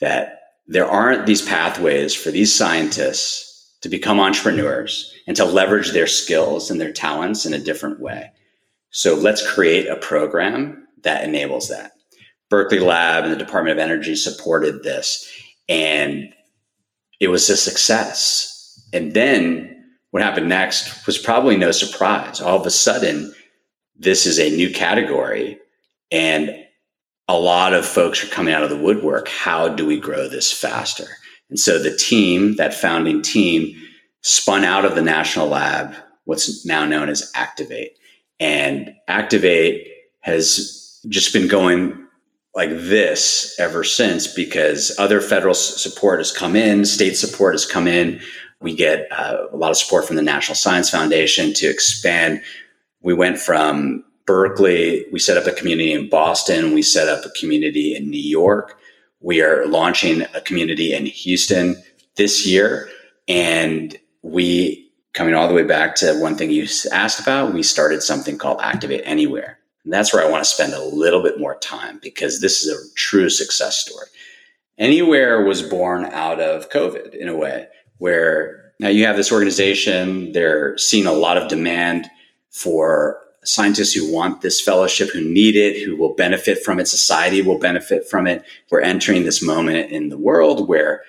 that 0.00 0.40
there 0.66 0.86
aren't 0.86 1.26
these 1.26 1.42
pathways 1.42 2.14
for 2.14 2.30
these 2.30 2.54
scientists 2.54 3.53
to 3.84 3.90
become 3.90 4.18
entrepreneurs 4.18 5.12
and 5.26 5.36
to 5.36 5.44
leverage 5.44 5.90
their 5.90 6.06
skills 6.06 6.70
and 6.70 6.80
their 6.80 6.90
talents 6.90 7.44
in 7.44 7.52
a 7.52 7.58
different 7.58 8.00
way. 8.00 8.32
So 8.88 9.14
let's 9.14 9.46
create 9.46 9.88
a 9.88 9.96
program 9.96 10.88
that 11.02 11.22
enables 11.22 11.68
that. 11.68 11.92
Berkeley 12.48 12.78
Lab 12.78 13.24
and 13.24 13.32
the 13.34 13.36
Department 13.36 13.78
of 13.78 13.84
Energy 13.84 14.16
supported 14.16 14.82
this, 14.82 15.30
and 15.68 16.32
it 17.20 17.28
was 17.28 17.50
a 17.50 17.58
success. 17.58 18.88
And 18.94 19.12
then 19.12 19.84
what 20.12 20.22
happened 20.22 20.48
next 20.48 21.06
was 21.06 21.18
probably 21.18 21.58
no 21.58 21.70
surprise. 21.70 22.40
All 22.40 22.58
of 22.58 22.64
a 22.64 22.70
sudden, 22.70 23.34
this 23.94 24.24
is 24.24 24.38
a 24.38 24.56
new 24.56 24.72
category, 24.72 25.58
and 26.10 26.56
a 27.28 27.38
lot 27.38 27.74
of 27.74 27.84
folks 27.84 28.24
are 28.24 28.28
coming 28.28 28.54
out 28.54 28.62
of 28.62 28.70
the 28.70 28.78
woodwork. 28.78 29.28
How 29.28 29.68
do 29.68 29.84
we 29.84 30.00
grow 30.00 30.26
this 30.26 30.50
faster? 30.50 31.18
And 31.54 31.60
so 31.60 31.80
the 31.80 31.96
team, 31.96 32.56
that 32.56 32.74
founding 32.74 33.22
team, 33.22 33.80
spun 34.22 34.64
out 34.64 34.84
of 34.84 34.96
the 34.96 35.02
national 35.02 35.46
lab, 35.46 35.94
what's 36.24 36.66
now 36.66 36.84
known 36.84 37.08
as 37.08 37.30
Activate. 37.36 37.92
And 38.40 38.92
Activate 39.06 39.86
has 40.22 40.98
just 41.08 41.32
been 41.32 41.46
going 41.46 41.96
like 42.56 42.70
this 42.70 43.54
ever 43.60 43.84
since 43.84 44.26
because 44.26 44.96
other 44.98 45.20
federal 45.20 45.54
support 45.54 46.18
has 46.18 46.32
come 46.32 46.56
in, 46.56 46.84
state 46.84 47.16
support 47.16 47.54
has 47.54 47.64
come 47.64 47.86
in. 47.86 48.20
We 48.60 48.74
get 48.74 49.06
uh, 49.12 49.46
a 49.52 49.56
lot 49.56 49.70
of 49.70 49.76
support 49.76 50.08
from 50.08 50.16
the 50.16 50.22
National 50.22 50.56
Science 50.56 50.90
Foundation 50.90 51.54
to 51.54 51.68
expand. 51.68 52.42
We 53.00 53.14
went 53.14 53.38
from 53.38 54.02
Berkeley, 54.26 55.06
we 55.12 55.20
set 55.20 55.36
up 55.36 55.46
a 55.46 55.52
community 55.52 55.92
in 55.92 56.08
Boston, 56.08 56.74
we 56.74 56.82
set 56.82 57.06
up 57.06 57.24
a 57.24 57.30
community 57.38 57.94
in 57.94 58.10
New 58.10 58.18
York. 58.18 58.76
We 59.24 59.40
are 59.40 59.66
launching 59.66 60.26
a 60.34 60.42
community 60.42 60.92
in 60.92 61.06
Houston 61.06 61.82
this 62.16 62.46
year. 62.46 62.90
And 63.26 63.98
we, 64.20 64.92
coming 65.14 65.34
all 65.34 65.48
the 65.48 65.54
way 65.54 65.62
back 65.62 65.94
to 65.96 66.20
one 66.20 66.36
thing 66.36 66.50
you 66.50 66.66
asked 66.92 67.20
about, 67.20 67.54
we 67.54 67.62
started 67.62 68.02
something 68.02 68.36
called 68.36 68.60
Activate 68.60 69.00
Anywhere. 69.04 69.58
And 69.84 69.94
that's 69.94 70.12
where 70.12 70.22
I 70.22 70.30
want 70.30 70.44
to 70.44 70.50
spend 70.50 70.74
a 70.74 70.84
little 70.84 71.22
bit 71.22 71.40
more 71.40 71.56
time 71.60 72.00
because 72.02 72.42
this 72.42 72.62
is 72.62 72.68
a 72.70 72.94
true 72.96 73.30
success 73.30 73.78
story. 73.78 74.08
Anywhere 74.76 75.42
was 75.42 75.62
born 75.62 76.04
out 76.04 76.38
of 76.38 76.68
COVID 76.68 77.14
in 77.14 77.28
a 77.28 77.36
way 77.36 77.68
where 77.96 78.72
now 78.78 78.88
you 78.88 79.06
have 79.06 79.16
this 79.16 79.32
organization, 79.32 80.32
they're 80.32 80.76
seeing 80.76 81.06
a 81.06 81.12
lot 81.12 81.38
of 81.38 81.48
demand 81.48 82.10
for 82.50 83.20
scientists 83.44 83.92
who 83.92 84.12
want 84.12 84.40
this 84.40 84.60
fellowship, 84.60 85.10
who 85.10 85.20
need 85.20 85.56
it, 85.56 85.84
who 85.84 85.96
will 85.96 86.14
benefit 86.14 86.62
from 86.64 86.80
it, 86.80 86.88
society 86.88 87.42
will 87.42 87.58
benefit 87.58 88.08
from 88.08 88.26
it. 88.26 88.44
We're 88.70 88.80
entering 88.80 89.24
this 89.24 89.42
moment 89.42 89.90
in 89.90 90.08
the 90.08 90.18
world 90.18 90.68
where 90.68 91.02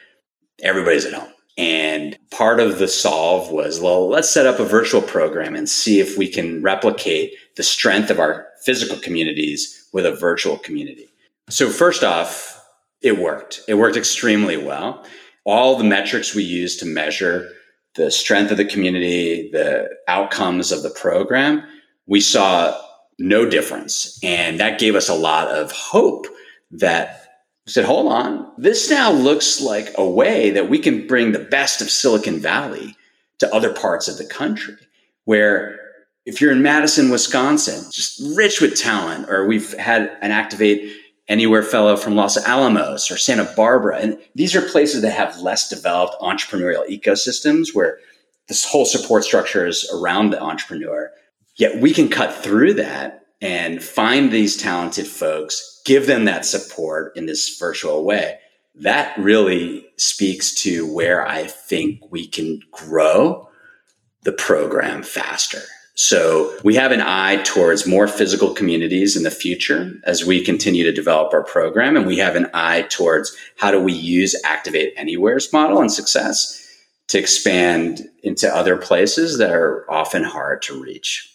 everybody's 0.61 1.05
at 1.05 1.13
home. 1.13 1.31
And 1.57 2.17
part 2.31 2.59
of 2.59 2.79
the 2.79 2.87
solve 2.87 3.49
was, 3.51 3.79
well, 3.79 4.09
let's 4.09 4.29
set 4.29 4.45
up 4.45 4.59
a 4.59 4.65
virtual 4.65 5.01
program 5.01 5.55
and 5.55 5.69
see 5.69 5.99
if 5.99 6.17
we 6.17 6.27
can 6.27 6.61
replicate 6.61 7.33
the 7.55 7.63
strength 7.63 8.09
of 8.09 8.19
our 8.19 8.47
physical 8.63 8.97
communities 8.97 9.87
with 9.93 10.05
a 10.05 10.15
virtual 10.15 10.57
community. 10.57 11.07
So 11.49 11.69
first 11.69 12.03
off, 12.03 12.61
it 13.01 13.19
worked. 13.19 13.61
It 13.67 13.75
worked 13.75 13.95
extremely 13.95 14.57
well. 14.57 15.05
All 15.45 15.77
the 15.77 15.83
metrics 15.83 16.35
we 16.35 16.43
use 16.43 16.75
to 16.77 16.85
measure 16.85 17.49
the 17.93 18.11
strength 18.11 18.51
of 18.51 18.57
the 18.57 18.65
community, 18.65 19.49
the 19.51 19.89
outcomes 20.07 20.71
of 20.71 20.83
the 20.83 20.89
program, 20.89 21.63
we 22.07 22.21
saw 22.21 22.79
no 23.17 23.49
difference. 23.49 24.19
And 24.23 24.59
that 24.59 24.79
gave 24.79 24.95
us 24.95 25.09
a 25.09 25.15
lot 25.15 25.47
of 25.47 25.71
hope 25.71 26.27
that 26.71 27.21
said, 27.67 27.85
hold 27.85 28.11
on, 28.11 28.51
this 28.57 28.89
now 28.89 29.11
looks 29.11 29.61
like 29.61 29.89
a 29.97 30.07
way 30.07 30.51
that 30.51 30.69
we 30.69 30.77
can 30.77 31.07
bring 31.07 31.31
the 31.31 31.39
best 31.39 31.81
of 31.81 31.89
Silicon 31.89 32.39
Valley 32.39 32.95
to 33.39 33.53
other 33.53 33.73
parts 33.73 34.07
of 34.07 34.17
the 34.17 34.25
country 34.25 34.75
where 35.25 35.79
if 36.25 36.41
you're 36.41 36.51
in 36.51 36.61
Madison, 36.61 37.09
Wisconsin, 37.09 37.83
just 37.91 38.21
rich 38.35 38.61
with 38.61 38.75
talent, 38.75 39.29
or 39.29 39.45
we've 39.45 39.73
had 39.77 40.17
an 40.21 40.31
Activate 40.31 40.93
Anywhere 41.27 41.63
fellow 41.63 41.97
from 41.97 42.15
Los 42.15 42.37
Alamos 42.45 43.09
or 43.09 43.17
Santa 43.17 43.51
Barbara. 43.55 43.97
And 43.97 44.19
these 44.35 44.55
are 44.55 44.61
places 44.61 45.01
that 45.01 45.09
have 45.09 45.39
less 45.39 45.67
developed 45.67 46.21
entrepreneurial 46.21 46.87
ecosystems 46.87 47.73
where 47.73 47.97
this 48.47 48.63
whole 48.63 48.85
support 48.85 49.23
structure 49.23 49.65
is 49.65 49.89
around 49.91 50.29
the 50.29 50.39
entrepreneur. 50.39 51.09
Yet 51.55 51.79
we 51.79 51.93
can 51.93 52.09
cut 52.09 52.33
through 52.33 52.73
that 52.75 53.21
and 53.41 53.83
find 53.83 54.31
these 54.31 54.57
talented 54.57 55.07
folks, 55.07 55.81
give 55.85 56.07
them 56.07 56.25
that 56.25 56.45
support 56.45 57.15
in 57.15 57.25
this 57.25 57.57
virtual 57.57 58.03
way. 58.03 58.39
That 58.75 59.17
really 59.17 59.85
speaks 59.97 60.53
to 60.63 60.91
where 60.91 61.25
I 61.25 61.45
think 61.45 62.11
we 62.11 62.27
can 62.27 62.59
grow 62.71 63.49
the 64.23 64.33
program 64.33 65.03
faster. 65.03 65.61
So 65.97 66.53
we 66.63 66.75
have 66.75 66.91
an 66.91 67.01
eye 67.01 67.37
towards 67.43 67.87
more 67.87 68.07
physical 68.07 68.53
communities 68.53 69.15
in 69.15 69.23
the 69.23 69.31
future 69.31 69.93
as 70.03 70.25
we 70.25 70.43
continue 70.43 70.83
to 70.83 70.91
develop 70.91 71.33
our 71.33 71.43
program. 71.43 71.95
And 71.95 72.05
we 72.05 72.17
have 72.17 72.35
an 72.35 72.49
eye 72.53 72.81
towards 72.89 73.33
how 73.57 73.71
do 73.71 73.79
we 73.79 73.93
use 73.93 74.35
Activate 74.43 74.93
Anywhere's 74.97 75.53
model 75.53 75.79
and 75.79 75.91
success 75.91 76.61
to 77.07 77.17
expand 77.17 78.09
into 78.23 78.53
other 78.53 78.75
places 78.75 79.37
that 79.37 79.51
are 79.51 79.89
often 79.89 80.23
hard 80.23 80.61
to 80.63 80.81
reach. 80.81 81.31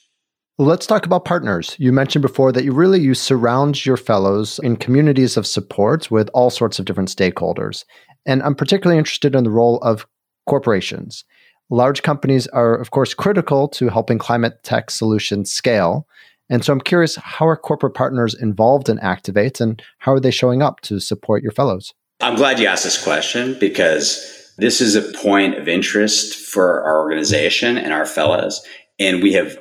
Let's 0.61 0.87
talk 0.87 1.07
about 1.07 1.25
partners. 1.25 1.75
You 1.79 1.91
mentioned 1.91 2.21
before 2.21 2.53
that 2.53 2.65
you 2.65 2.73
really 2.73 3.01
you 3.01 3.15
surround 3.15 3.87
your 3.87 3.97
fellows 3.97 4.61
in 4.63 4.77
communities 4.77 5.39
of 5.39 5.47
support 5.47 6.11
with 6.11 6.29
all 6.35 6.51
sorts 6.51 6.79
of 6.79 6.85
different 6.85 7.09
stakeholders. 7.09 7.87
And 8.27 8.43
I'm 8.43 8.55
particularly 8.55 8.99
interested 8.99 9.35
in 9.35 9.43
the 9.43 9.51
role 9.51 9.79
of 9.79 10.07
corporations. 10.47 11.25
Large 11.71 12.03
companies 12.03 12.47
are, 12.49 12.75
of 12.75 12.91
course, 12.91 13.15
critical 13.15 13.69
to 13.69 13.89
helping 13.89 14.19
climate 14.19 14.63
tech 14.63 14.91
solutions 14.91 15.51
scale. 15.51 16.07
And 16.51 16.63
so 16.63 16.75
I'm 16.75 16.81
curious 16.83 17.17
how 17.17 17.49
are 17.49 17.57
corporate 17.57 17.95
partners 17.95 18.35
involved 18.35 18.91
in 18.91 18.99
Activate 18.99 19.63
and 19.63 19.83
how 19.97 20.13
are 20.13 20.21
they 20.21 20.31
showing 20.31 20.61
up 20.61 20.83
to 20.83 21.01
support 21.01 21.43
your 21.43 21.53
fellows? 21.53 21.95
I'm 22.21 22.37
glad 22.37 22.59
you 22.59 22.67
asked 22.67 22.85
this 22.85 23.03
question 23.03 23.57
because 23.59 24.53
this 24.59 24.83
is 24.83 24.95
a 24.95 25.11
point 25.23 25.57
of 25.57 25.69
interest 25.69 26.35
for 26.35 26.83
our 26.83 27.01
organization 27.01 27.79
and 27.79 27.95
our 27.95 28.05
fellows. 28.05 28.61
And 28.99 29.23
we 29.23 29.33
have 29.33 29.59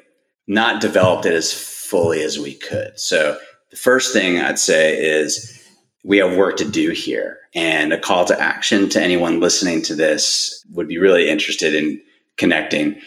not 0.49 0.81
developed 0.81 1.25
it 1.25 1.33
as 1.33 1.53
fully 1.53 2.21
as 2.23 2.39
we 2.39 2.55
could. 2.55 2.99
So 2.99 3.37
the 3.69 3.77
first 3.77 4.11
thing 4.11 4.39
I'd 4.39 4.59
say 4.59 4.97
is 4.97 5.55
we 6.03 6.17
have 6.17 6.35
work 6.35 6.57
to 6.57 6.65
do 6.65 6.89
here. 6.89 7.37
And 7.53 7.93
a 7.93 7.99
call 7.99 8.25
to 8.25 8.39
action 8.39 8.89
to 8.89 9.01
anyone 9.01 9.39
listening 9.39 9.83
to 9.83 9.95
this 9.95 10.65
would 10.71 10.87
be 10.87 10.97
really 10.97 11.29
interested 11.29 11.75
in 11.75 12.01
connecting. 12.37 12.99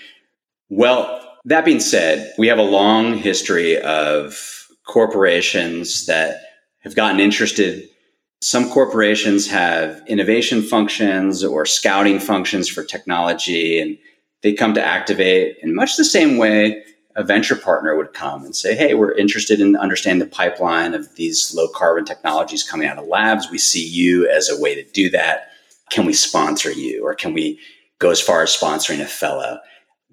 Well, 0.69 1.21
that 1.45 1.65
being 1.65 1.81
said, 1.81 2.33
we 2.39 2.47
have 2.47 2.59
a 2.59 2.63
long 2.63 3.15
history 3.15 3.77
of 3.81 4.69
corporations 4.87 6.07
that 6.07 6.43
have 6.81 6.95
gotten 6.95 7.19
interested. 7.19 7.89
Some 8.41 8.71
corporations 8.71 9.49
have 9.49 10.01
innovation 10.07 10.63
functions 10.63 11.43
or 11.43 11.67
scouting 11.67 12.21
functions 12.21 12.69
for 12.69 12.85
technology, 12.85 13.81
and 13.81 13.99
they 14.43 14.53
come 14.53 14.75
to 14.75 14.85
activate 14.85 15.57
in 15.63 15.75
much 15.75 15.97
the 15.97 16.05
same 16.05 16.37
way 16.37 16.85
a 17.15 17.25
venture 17.25 17.57
partner 17.57 17.97
would 17.97 18.13
come 18.13 18.45
and 18.45 18.57
say, 18.57 18.75
Hey, 18.75 18.95
we're 18.95 19.13
interested 19.13 19.61
in 19.61 19.77
understanding 19.77 20.21
the 20.21 20.35
pipeline 20.35 20.95
of 20.95 21.15
these 21.17 21.55
low 21.55 21.69
carbon 21.69 22.05
technologies 22.05 22.63
coming 22.63 22.89
out 22.89 22.99
of 22.99 23.07
labs. 23.07 23.51
We 23.51 23.59
see 23.59 23.87
you 23.87 24.29
as 24.29 24.49
a 24.49 24.61
way 24.61 24.75
to 24.75 24.85
do 24.93 25.11
that. 25.11 25.49
Can 25.91 26.07
we 26.07 26.13
sponsor 26.13 26.71
you 26.71 27.05
or 27.05 27.15
can 27.15 27.35
we 27.35 27.59
go 27.99 28.11
as 28.11 28.21
far 28.21 28.43
as 28.43 28.57
sponsoring 28.57 29.01
a 29.01 29.07
fellow? 29.07 29.59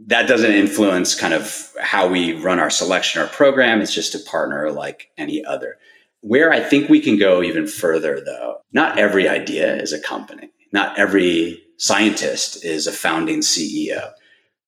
That 0.07 0.27
doesn't 0.27 0.51
influence 0.51 1.15
kind 1.15 1.33
of 1.33 1.73
how 1.81 2.07
we 2.07 2.33
run 2.33 2.59
our 2.59 2.69
selection 2.69 3.21
or 3.21 3.27
program. 3.27 3.81
It's 3.81 3.93
just 3.93 4.15
a 4.15 4.19
partner 4.19 4.71
like 4.71 5.09
any 5.17 5.43
other. 5.43 5.77
Where 6.21 6.51
I 6.51 6.59
think 6.59 6.89
we 6.89 6.99
can 6.99 7.17
go 7.17 7.41
even 7.41 7.65
further, 7.67 8.21
though, 8.23 8.57
not 8.73 8.97
every 8.97 9.27
idea 9.27 9.75
is 9.75 9.93
a 9.93 10.01
company. 10.01 10.51
Not 10.71 10.97
every 10.99 11.61
scientist 11.77 12.63
is 12.63 12.87
a 12.87 12.91
founding 12.91 13.39
CEO. 13.39 14.11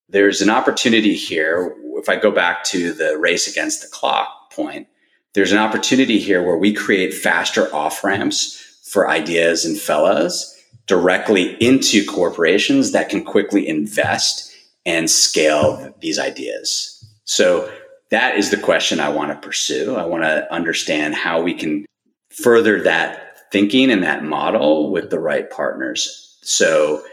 There's 0.10 0.42
an 0.42 0.50
opportunity 0.50 1.14
here 1.14 1.76
if 2.02 2.10
I 2.10 2.16
go 2.18 2.32
back 2.32 2.64
to 2.66 2.94
the 2.94 3.18
race 3.18 3.48
against 3.48 3.82
the 3.82 3.88
clock 3.88 4.52
point, 4.52 4.88
there's 5.34 5.52
an 5.52 5.60
opportunity 5.60 6.20
here 6.20 6.44
where 6.44 6.58
we 6.58 6.74
create 6.74 7.14
faster 7.14 7.74
off 7.74 8.04
ramps 8.04 8.58
for 8.84 9.10
ideas 9.10 9.64
and 9.64 9.80
fellows 9.80 10.58
directly 10.88 11.54
into 11.64 12.06
corporations 12.06 12.92
that 12.92 13.08
can 13.08 13.24
quickly 13.24 13.68
invest 13.68 14.52
and 14.86 15.10
scale 15.10 15.94
these 16.02 16.20
ideas. 16.20 16.98
So 17.24 17.72
that 18.10 18.36
is 18.36 18.50
the 18.50 18.58
question 18.58 19.00
I 19.00 19.10
want 19.10 19.32
to 19.32 19.48
pursue. 19.48 19.96
I 19.96 20.06
want 20.06 20.24
to 20.24 20.52
understand 20.54 21.16
how 21.16 21.42
we 21.42 21.54
can 21.54 21.86
further 22.30 22.82
that 22.82 23.52
thinking 23.52 23.92
and 23.92 24.04
that 24.04 24.24
model 24.24 24.92
with 24.92 25.12
the 25.12 25.20
right 25.20 25.50
partners. 25.50 26.38
So 26.42 27.04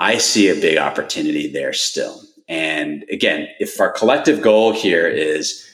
I 0.00 0.18
see 0.18 0.48
a 0.48 0.54
big 0.54 0.78
opportunity 0.78 1.52
there 1.52 1.72
still. 1.72 2.22
And 2.48 3.04
again, 3.10 3.48
if 3.60 3.78
our 3.80 3.92
collective 3.92 4.40
goal 4.40 4.72
here 4.72 5.06
is 5.06 5.64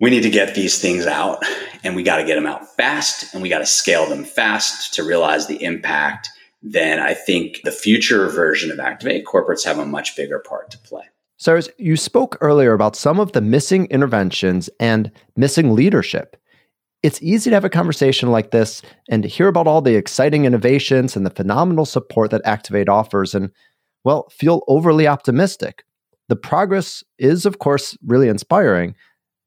we 0.00 0.10
need 0.10 0.22
to 0.24 0.30
get 0.30 0.54
these 0.54 0.80
things 0.80 1.06
out 1.06 1.42
and 1.84 1.94
we 1.94 2.02
got 2.02 2.16
to 2.16 2.24
get 2.24 2.34
them 2.34 2.46
out 2.46 2.66
fast 2.76 3.32
and 3.32 3.42
we 3.42 3.48
got 3.48 3.60
to 3.60 3.66
scale 3.66 4.08
them 4.08 4.24
fast 4.24 4.92
to 4.94 5.04
realize 5.04 5.46
the 5.46 5.62
impact, 5.62 6.28
then 6.62 6.98
I 6.98 7.14
think 7.14 7.60
the 7.62 7.70
future 7.70 8.28
version 8.28 8.70
of 8.70 8.80
Activate 8.80 9.24
corporates 9.24 9.64
have 9.64 9.78
a 9.78 9.86
much 9.86 10.16
bigger 10.16 10.40
part 10.40 10.70
to 10.72 10.78
play. 10.78 11.04
Cyrus, 11.38 11.68
you 11.78 11.96
spoke 11.96 12.38
earlier 12.40 12.72
about 12.72 12.96
some 12.96 13.20
of 13.20 13.32
the 13.32 13.40
missing 13.40 13.86
interventions 13.86 14.68
and 14.80 15.12
missing 15.36 15.74
leadership. 15.74 16.36
It's 17.02 17.22
easy 17.22 17.50
to 17.50 17.56
have 17.56 17.64
a 17.64 17.70
conversation 17.70 18.30
like 18.30 18.50
this 18.50 18.82
and 19.08 19.22
to 19.22 19.28
hear 19.28 19.46
about 19.46 19.66
all 19.66 19.82
the 19.82 19.94
exciting 19.94 20.44
innovations 20.44 21.14
and 21.14 21.24
the 21.24 21.30
phenomenal 21.30 21.84
support 21.84 22.30
that 22.32 22.40
Activate 22.44 22.88
offers 22.88 23.34
and, 23.34 23.50
well, 24.02 24.28
feel 24.30 24.62
overly 24.66 25.06
optimistic. 25.06 25.84
The 26.28 26.36
progress 26.36 27.04
is, 27.18 27.46
of 27.46 27.58
course, 27.58 27.96
really 28.04 28.28
inspiring. 28.28 28.94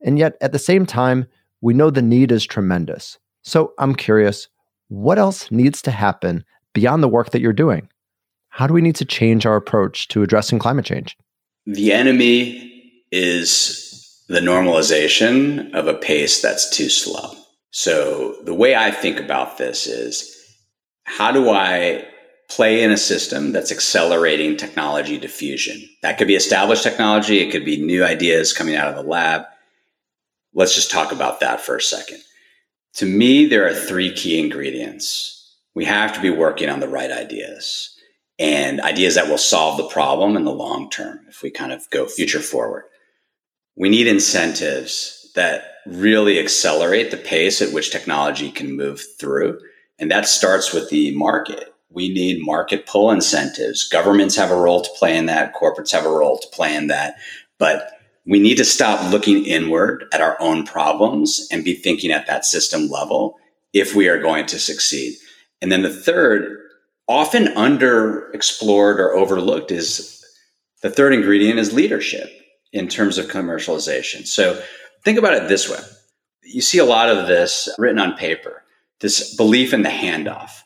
And 0.01 0.17
yet, 0.17 0.35
at 0.41 0.51
the 0.51 0.59
same 0.59 0.85
time, 0.85 1.27
we 1.61 1.73
know 1.73 1.89
the 1.89 2.01
need 2.01 2.31
is 2.31 2.45
tremendous. 2.45 3.19
So 3.43 3.73
I'm 3.77 3.95
curious 3.95 4.47
what 4.87 5.19
else 5.19 5.51
needs 5.51 5.81
to 5.83 5.91
happen 5.91 6.43
beyond 6.73 7.03
the 7.03 7.07
work 7.07 7.31
that 7.31 7.41
you're 7.41 7.53
doing? 7.53 7.89
How 8.49 8.67
do 8.67 8.73
we 8.73 8.81
need 8.81 8.95
to 8.95 9.05
change 9.05 9.45
our 9.45 9.55
approach 9.55 10.07
to 10.09 10.23
addressing 10.23 10.59
climate 10.59 10.85
change? 10.85 11.17
The 11.65 11.91
enemy 11.91 13.03
is 13.11 14.23
the 14.27 14.39
normalization 14.39 15.73
of 15.73 15.87
a 15.87 15.93
pace 15.93 16.41
that's 16.41 16.75
too 16.75 16.89
slow. 16.89 17.31
So 17.71 18.35
the 18.43 18.53
way 18.53 18.75
I 18.75 18.91
think 18.91 19.19
about 19.19 19.57
this 19.57 19.87
is 19.87 20.35
how 21.03 21.31
do 21.31 21.49
I 21.49 22.05
play 22.49 22.83
in 22.83 22.91
a 22.91 22.97
system 22.97 23.51
that's 23.51 23.71
accelerating 23.71 24.57
technology 24.57 25.17
diffusion? 25.17 25.87
That 26.01 26.17
could 26.17 26.27
be 26.27 26.35
established 26.35 26.83
technology. 26.83 27.39
It 27.39 27.51
could 27.51 27.65
be 27.65 27.81
new 27.81 28.03
ideas 28.03 28.53
coming 28.53 28.75
out 28.75 28.87
of 28.87 28.95
the 28.95 29.09
lab. 29.09 29.43
Let's 30.53 30.75
just 30.75 30.91
talk 30.91 31.11
about 31.11 31.39
that 31.39 31.61
for 31.61 31.75
a 31.75 31.81
second. 31.81 32.19
To 32.95 33.05
me, 33.05 33.45
there 33.45 33.67
are 33.67 33.73
three 33.73 34.11
key 34.11 34.39
ingredients. 34.39 35.57
We 35.75 35.85
have 35.85 36.13
to 36.13 36.21
be 36.21 36.29
working 36.29 36.69
on 36.69 36.79
the 36.79 36.87
right 36.87 37.11
ideas 37.11 37.95
and 38.39 38.81
ideas 38.81 39.15
that 39.15 39.27
will 39.27 39.37
solve 39.37 39.77
the 39.77 39.87
problem 39.87 40.35
in 40.35 40.45
the 40.45 40.51
long 40.51 40.89
term 40.89 41.19
if 41.29 41.43
we 41.43 41.51
kind 41.51 41.71
of 41.71 41.87
go 41.91 42.07
future 42.07 42.39
forward. 42.39 42.85
We 43.75 43.89
need 43.89 44.07
incentives 44.07 45.31
that 45.35 45.75
really 45.85 46.39
accelerate 46.39 47.11
the 47.11 47.17
pace 47.17 47.61
at 47.61 47.73
which 47.73 47.91
technology 47.91 48.51
can 48.51 48.75
move 48.75 49.03
through. 49.19 49.59
And 49.99 50.09
that 50.09 50.27
starts 50.27 50.73
with 50.73 50.89
the 50.89 51.15
market. 51.15 51.73
We 51.91 52.09
need 52.09 52.45
market 52.45 52.85
pull 52.85 53.11
incentives. 53.11 53.87
Governments 53.87 54.35
have 54.35 54.51
a 54.51 54.55
role 54.55 54.81
to 54.81 54.89
play 54.97 55.17
in 55.17 55.25
that. 55.25 55.55
Corporates 55.55 55.91
have 55.91 56.05
a 56.05 56.09
role 56.09 56.37
to 56.37 56.47
play 56.49 56.75
in 56.75 56.87
that. 56.87 57.15
But 57.57 57.91
we 58.25 58.39
need 58.39 58.57
to 58.57 58.65
stop 58.65 59.11
looking 59.11 59.45
inward 59.45 60.05
at 60.13 60.21
our 60.21 60.37
own 60.39 60.65
problems 60.65 61.47
and 61.51 61.63
be 61.63 61.73
thinking 61.73 62.11
at 62.11 62.27
that 62.27 62.45
system 62.45 62.87
level 62.87 63.37
if 63.73 63.95
we 63.95 64.07
are 64.07 64.21
going 64.21 64.45
to 64.47 64.59
succeed. 64.59 65.15
And 65.61 65.71
then 65.71 65.81
the 65.81 65.93
third, 65.93 66.57
often 67.07 67.45
underexplored 67.47 68.97
or 68.99 69.13
overlooked, 69.13 69.71
is 69.71 70.23
the 70.81 70.91
third 70.91 71.13
ingredient 71.13 71.59
is 71.59 71.73
leadership 71.73 72.29
in 72.71 72.87
terms 72.87 73.17
of 73.17 73.27
commercialization. 73.27 74.27
So 74.27 74.61
think 75.03 75.17
about 75.17 75.33
it 75.33 75.47
this 75.47 75.69
way 75.69 75.79
you 76.49 76.61
see 76.61 76.79
a 76.79 76.85
lot 76.85 77.09
of 77.09 77.27
this 77.27 77.69
written 77.77 77.99
on 77.99 78.17
paper, 78.17 78.63
this 79.01 79.35
belief 79.35 79.73
in 79.73 79.83
the 79.83 79.89
handoff. 79.89 80.61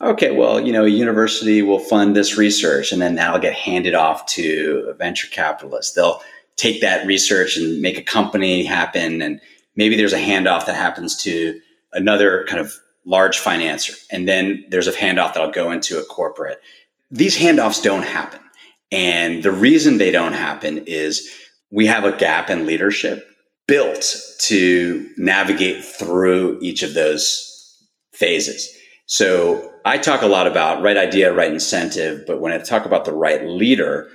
Okay, 0.00 0.30
well, 0.30 0.60
you 0.60 0.72
know, 0.72 0.84
a 0.84 0.88
university 0.88 1.60
will 1.60 1.80
fund 1.80 2.14
this 2.14 2.38
research 2.38 2.92
and 2.92 3.02
then 3.02 3.16
that'll 3.16 3.40
get 3.40 3.54
handed 3.54 3.94
off 3.94 4.26
to 4.26 4.86
a 4.88 4.94
venture 4.94 5.26
capitalist. 5.28 5.96
They'll 5.96 6.22
take 6.56 6.80
that 6.82 7.06
research 7.06 7.56
and 7.56 7.80
make 7.82 7.98
a 7.98 8.02
company 8.02 8.64
happen. 8.64 9.20
And 9.22 9.40
maybe 9.74 9.96
there's 9.96 10.12
a 10.12 10.18
handoff 10.18 10.66
that 10.66 10.76
happens 10.76 11.16
to 11.22 11.60
another 11.92 12.44
kind 12.48 12.60
of 12.60 12.74
large 13.04 13.38
financer. 13.38 13.98
And 14.10 14.28
then 14.28 14.64
there's 14.68 14.86
a 14.86 14.92
handoff 14.92 15.34
that'll 15.34 15.50
go 15.50 15.72
into 15.72 15.98
a 15.98 16.04
corporate. 16.04 16.60
These 17.10 17.36
handoffs 17.36 17.82
don't 17.82 18.04
happen. 18.04 18.40
And 18.92 19.42
the 19.42 19.52
reason 19.52 19.98
they 19.98 20.10
don't 20.10 20.32
happen 20.32 20.84
is 20.86 21.28
we 21.70 21.86
have 21.86 22.04
a 22.04 22.16
gap 22.16 22.50
in 22.50 22.66
leadership 22.66 23.26
built 23.66 24.16
to 24.38 25.08
navigate 25.16 25.84
through 25.84 26.58
each 26.62 26.82
of 26.82 26.94
those 26.94 27.44
phases. 28.12 28.68
So 29.08 29.72
I 29.86 29.96
talk 29.96 30.20
a 30.20 30.26
lot 30.26 30.46
about 30.46 30.82
right 30.82 30.98
idea, 30.98 31.32
right 31.32 31.50
incentive, 31.50 32.24
but 32.26 32.40
when 32.40 32.52
I 32.52 32.58
talk 32.58 32.84
about 32.84 33.06
the 33.06 33.14
right 33.14 33.44
leader, 33.46 34.06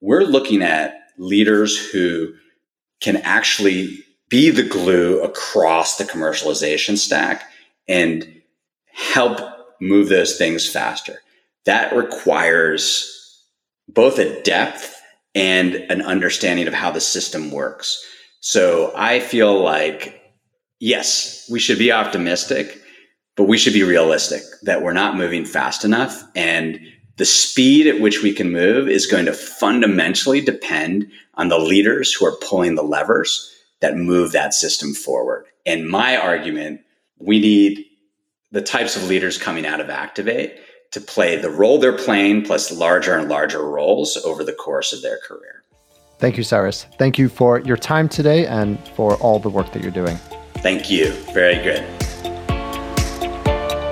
we're 0.00 0.22
looking 0.22 0.62
at 0.62 0.94
leaders 1.18 1.76
who 1.90 2.32
can 3.00 3.16
actually 3.18 3.98
be 4.30 4.50
the 4.50 4.62
glue 4.62 5.20
across 5.22 5.98
the 5.98 6.04
commercialization 6.04 6.96
stack 6.96 7.50
and 7.88 8.40
help 8.92 9.40
move 9.80 10.08
those 10.08 10.36
things 10.38 10.68
faster. 10.68 11.20
That 11.64 11.94
requires 11.94 13.12
both 13.88 14.20
a 14.20 14.40
depth 14.42 14.94
and 15.34 15.74
an 15.74 16.00
understanding 16.00 16.68
of 16.68 16.74
how 16.74 16.92
the 16.92 17.00
system 17.00 17.50
works. 17.50 18.00
So 18.38 18.92
I 18.94 19.18
feel 19.18 19.60
like, 19.60 20.22
yes, 20.78 21.48
we 21.50 21.58
should 21.58 21.78
be 21.78 21.90
optimistic, 21.90 22.77
but 23.38 23.44
we 23.44 23.56
should 23.56 23.72
be 23.72 23.84
realistic 23.84 24.42
that 24.62 24.82
we're 24.82 24.92
not 24.92 25.16
moving 25.16 25.44
fast 25.44 25.84
enough. 25.84 26.24
And 26.34 26.80
the 27.18 27.24
speed 27.24 27.86
at 27.86 28.00
which 28.00 28.20
we 28.20 28.34
can 28.34 28.50
move 28.50 28.88
is 28.88 29.06
going 29.06 29.26
to 29.26 29.32
fundamentally 29.32 30.40
depend 30.40 31.08
on 31.34 31.48
the 31.48 31.58
leaders 31.58 32.12
who 32.12 32.26
are 32.26 32.36
pulling 32.42 32.74
the 32.74 32.82
levers 32.82 33.48
that 33.78 33.96
move 33.96 34.32
that 34.32 34.54
system 34.54 34.92
forward. 34.92 35.46
And 35.64 35.88
my 35.88 36.16
argument, 36.16 36.80
we 37.18 37.38
need 37.38 37.84
the 38.50 38.60
types 38.60 38.96
of 38.96 39.04
leaders 39.04 39.38
coming 39.38 39.64
out 39.64 39.80
of 39.80 39.88
Activate 39.88 40.58
to 40.90 41.00
play 41.00 41.36
the 41.36 41.50
role 41.50 41.78
they're 41.78 41.96
playing 41.96 42.42
plus 42.42 42.72
larger 42.72 43.16
and 43.16 43.28
larger 43.28 43.62
roles 43.62 44.16
over 44.24 44.42
the 44.42 44.52
course 44.52 44.92
of 44.92 45.00
their 45.02 45.18
career. 45.18 45.62
Thank 46.18 46.38
you, 46.38 46.42
Cyrus. 46.42 46.86
Thank 46.98 47.18
you 47.18 47.28
for 47.28 47.60
your 47.60 47.76
time 47.76 48.08
today 48.08 48.46
and 48.46 48.80
for 48.96 49.14
all 49.18 49.38
the 49.38 49.50
work 49.50 49.70
that 49.74 49.82
you're 49.82 49.92
doing. 49.92 50.16
Thank 50.56 50.90
you. 50.90 51.12
Very 51.32 51.62
good. 51.62 51.97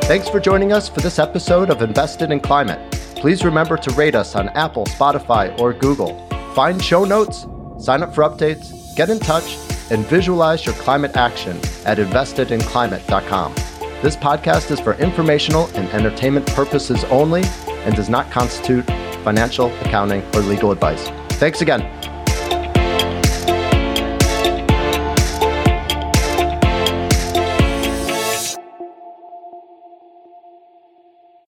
Thanks 0.07 0.29
for 0.29 0.39
joining 0.39 0.73
us 0.73 0.89
for 0.89 1.01
this 1.01 1.19
episode 1.19 1.69
of 1.69 1.83
Invested 1.83 2.31
in 2.31 2.39
Climate. 2.39 2.79
Please 3.17 3.45
remember 3.45 3.77
to 3.77 3.91
rate 3.95 4.15
us 4.15 4.37
on 4.37 4.51
Apple, 4.51 4.85
Spotify, 4.85 5.59
or 5.59 5.73
Google. 5.73 6.29
Find 6.55 6.81
show 6.81 7.05
notes, 7.05 7.49
sign 7.81 8.05
up 8.05 8.15
for 8.15 8.23
updates, 8.23 8.95
get 8.95 9.11
in 9.11 9.19
touch, 9.19 9.57
and 9.91 10.07
visualize 10.07 10.65
your 10.65 10.77
climate 10.77 11.17
action 11.17 11.57
at 11.85 11.99
investedinclimate.com. 11.99 13.55
This 14.01 14.15
podcast 14.15 14.71
is 14.71 14.79
for 14.79 14.95
informational 14.95 15.67
and 15.75 15.89
entertainment 15.89 16.47
purposes 16.47 17.03
only 17.07 17.43
and 17.69 17.97
does 17.97 18.09
not 18.09 18.31
constitute 18.31 18.87
financial, 19.25 19.75
accounting, 19.79 20.23
or 20.37 20.41
legal 20.43 20.71
advice. 20.71 21.09
Thanks 21.31 21.63
again. 21.63 21.83